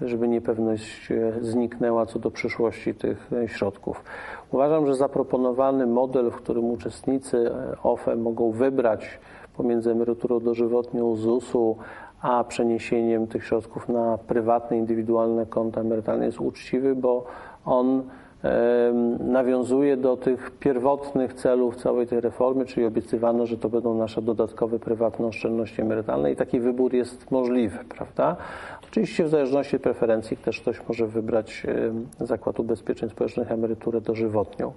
żeby 0.00 0.28
niepewność 0.28 1.08
zniknęła 1.40 2.06
co 2.06 2.18
do 2.18 2.30
przyszłości 2.30 2.94
tych 2.94 3.30
środków. 3.46 4.04
Uważam, 4.50 4.86
że 4.86 4.94
zaproponowany 4.94 5.86
model, 5.86 6.30
w 6.30 6.36
którym 6.36 6.64
uczestnicy 6.64 7.50
OFE 7.82 8.16
mogą 8.16 8.50
wybrać 8.50 9.18
pomiędzy 9.56 9.90
emeryturą 9.90 10.40
dożywotnią 10.40 11.16
ZUS-u, 11.16 11.76
a 12.22 12.44
przeniesieniem 12.44 13.26
tych 13.26 13.44
środków 13.44 13.88
na 13.88 14.18
prywatne, 14.18 14.78
indywidualne 14.78 15.46
konta 15.46 15.80
emerytalne 15.80 16.26
jest 16.26 16.40
uczciwy, 16.40 16.94
bo 16.94 17.24
on 17.64 18.02
nawiązuje 19.20 19.96
do 19.96 20.16
tych 20.16 20.50
pierwotnych 20.50 21.34
celów 21.34 21.76
całej 21.76 22.06
tej 22.06 22.20
reformy, 22.20 22.64
czyli 22.64 22.86
obiecywano, 22.86 23.46
że 23.46 23.58
to 23.58 23.68
będą 23.68 23.94
nasze 23.94 24.22
dodatkowe 24.22 24.78
prywatne 24.78 25.26
oszczędności 25.26 25.82
emerytalne 25.82 26.32
i 26.32 26.36
taki 26.36 26.60
wybór 26.60 26.94
jest 26.94 27.30
możliwy, 27.30 27.78
prawda? 27.88 28.36
Oczywiście 28.90 29.24
w 29.24 29.28
zależności 29.28 29.76
od 29.76 29.82
preferencji 29.82 30.36
też 30.36 30.60
ktoś 30.60 30.88
może 30.88 31.06
wybrać 31.06 31.66
Zakład 32.20 32.60
Ubezpieczeń 32.60 33.10
Społecznych 33.10 33.52
emeryturę 33.52 34.00
dożywotnią. 34.00 34.72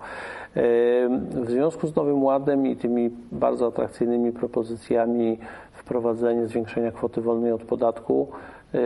W 1.32 1.49
związku 1.49 1.88
z 1.88 1.95
Nowym 1.95 2.23
Ładem 2.23 2.67
i 2.67 2.75
tymi 2.75 3.10
bardzo 3.32 3.67
atrakcyjnymi 3.67 4.32
propozycjami 4.32 5.38
wprowadzenie 5.71 6.47
zwiększenia 6.47 6.91
kwoty 6.91 7.21
wolnej 7.21 7.51
od 7.51 7.63
podatku, 7.63 8.28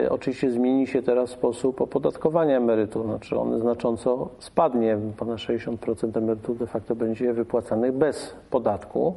oczywiście 0.10 0.52
zmieni 0.52 0.88
się 0.88 1.02
teraz 1.02 1.30
sposób 1.30 1.82
opodatkowania 1.82 2.58
emerytur, 2.58 3.06
znaczy 3.06 3.40
on 3.40 3.60
znacząco 3.60 4.30
spadnie, 4.40 4.98
ponad 5.18 5.38
60% 5.38 6.18
emerytur 6.18 6.58
de 6.58 6.68
facto 6.68 6.96
będzie 6.96 7.34
wypłacanych 7.34 7.92
bez 7.92 8.36
podatku, 8.50 9.16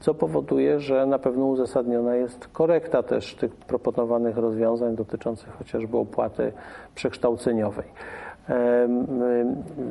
co 0.00 0.14
powoduje, 0.14 0.80
że 0.80 1.06
na 1.06 1.18
pewno 1.18 1.46
uzasadniona 1.46 2.14
jest 2.14 2.48
korekta 2.48 3.02
też 3.02 3.34
tych 3.34 3.54
proponowanych 3.54 4.36
rozwiązań 4.36 4.96
dotyczących 4.96 5.56
chociażby 5.58 5.96
opłaty 5.96 6.52
przekształceniowej. 6.94 7.86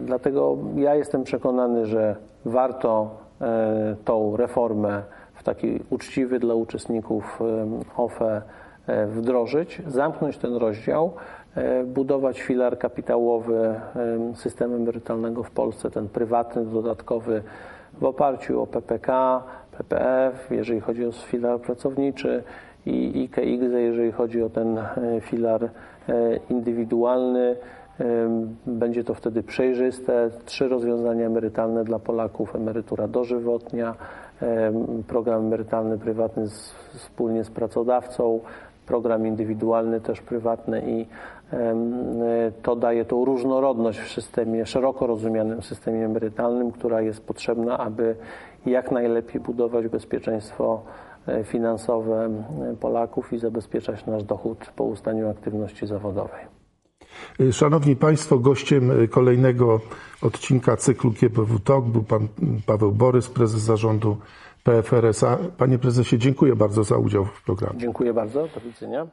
Dlatego 0.05 0.57
ja 0.75 0.95
jestem 0.95 1.23
przekonany, 1.23 1.85
że 1.85 2.15
warto 2.45 3.09
e, 3.41 3.95
tą 4.05 4.37
reformę 4.37 5.03
w 5.33 5.43
taki 5.43 5.79
uczciwy 5.89 6.39
dla 6.39 6.53
uczestników 6.53 7.39
OFE 7.97 8.25
E, 8.35 8.58
wdrożyć, 9.07 9.81
zamknąć 9.87 10.37
ten 10.37 10.55
rozdział, 10.55 11.13
e, 11.55 11.83
budować 11.83 12.41
filar 12.41 12.77
kapitałowy 12.77 13.55
e, 13.55 13.79
systemu 14.35 14.75
emerytalnego 14.75 15.43
w 15.43 15.51
Polsce, 15.51 15.91
ten 15.91 16.09
prywatny, 16.09 16.65
dodatkowy 16.65 17.43
w 17.93 18.03
oparciu 18.03 18.61
o 18.61 18.67
PPK, 18.67 19.43
PPF, 19.77 20.51
jeżeli 20.51 20.79
chodzi 20.79 21.05
o 21.05 21.11
filar 21.11 21.59
pracowniczy 21.61 22.43
i 22.85 23.21
IKX, 23.23 23.73
jeżeli 23.73 24.11
chodzi 24.11 24.41
o 24.41 24.49
ten 24.49 24.79
filar 25.21 25.69
indywidualny. 26.49 27.55
Będzie 28.65 29.03
to 29.03 29.13
wtedy 29.13 29.43
przejrzyste. 29.43 30.29
Trzy 30.45 30.67
rozwiązania 30.67 31.25
emerytalne 31.25 31.83
dla 31.83 31.99
Polaków: 31.99 32.55
emerytura 32.55 33.07
dożywotnia, 33.07 33.95
program 35.07 35.45
emerytalny 35.45 35.97
prywatny 35.97 36.47
wspólnie 36.93 37.43
z 37.43 37.49
pracodawcą, 37.49 38.39
program 38.89 39.27
indywidualny, 39.27 40.01
też 40.01 40.21
prywatny 40.21 40.83
i 40.87 41.05
to 42.63 42.75
daje 42.75 43.05
tą 43.05 43.25
różnorodność 43.25 43.99
w 43.99 44.11
systemie, 44.11 44.65
szeroko 44.65 45.07
rozumianym 45.07 45.61
systemie 45.61 46.05
emerytalnym, 46.05 46.71
która 46.71 47.01
jest 47.01 47.25
potrzebna, 47.27 47.77
aby 47.77 48.15
jak 48.65 48.91
najlepiej 48.91 49.41
budować 49.41 49.87
bezpieczeństwo 49.87 50.81
e, 51.27 51.43
finansowe 51.43 52.29
Polaków 52.79 53.33
i 53.33 53.37
zabezpieczać 53.37 54.05
nasz 54.05 54.23
dochód 54.23 54.71
po 54.75 54.83
ustaniu 54.83 55.29
aktywności 55.29 55.87
zawodowej. 55.87 56.45
Szanowni 57.51 57.95
Państwo, 57.95 58.39
gościem 58.39 58.91
kolejnego 59.09 59.79
odcinka 60.21 60.77
cyklu 60.77 61.11
GPW 61.11 61.59
Talk 61.59 61.85
był 61.85 62.03
pan 62.03 62.27
Paweł 62.65 62.91
Borys, 62.91 63.29
prezes 63.29 63.61
zarządu 63.61 64.17
PFRSA. 64.63 65.37
Panie 65.57 65.79
prezesie, 65.79 66.17
dziękuję 66.17 66.55
bardzo 66.55 66.83
za 66.83 66.97
udział 66.97 67.25
w 67.25 67.43
programie. 67.43 67.79
Dziękuję 67.79 68.13
bardzo. 68.13 68.47
Do 68.47 68.61
widzenia. 68.61 69.07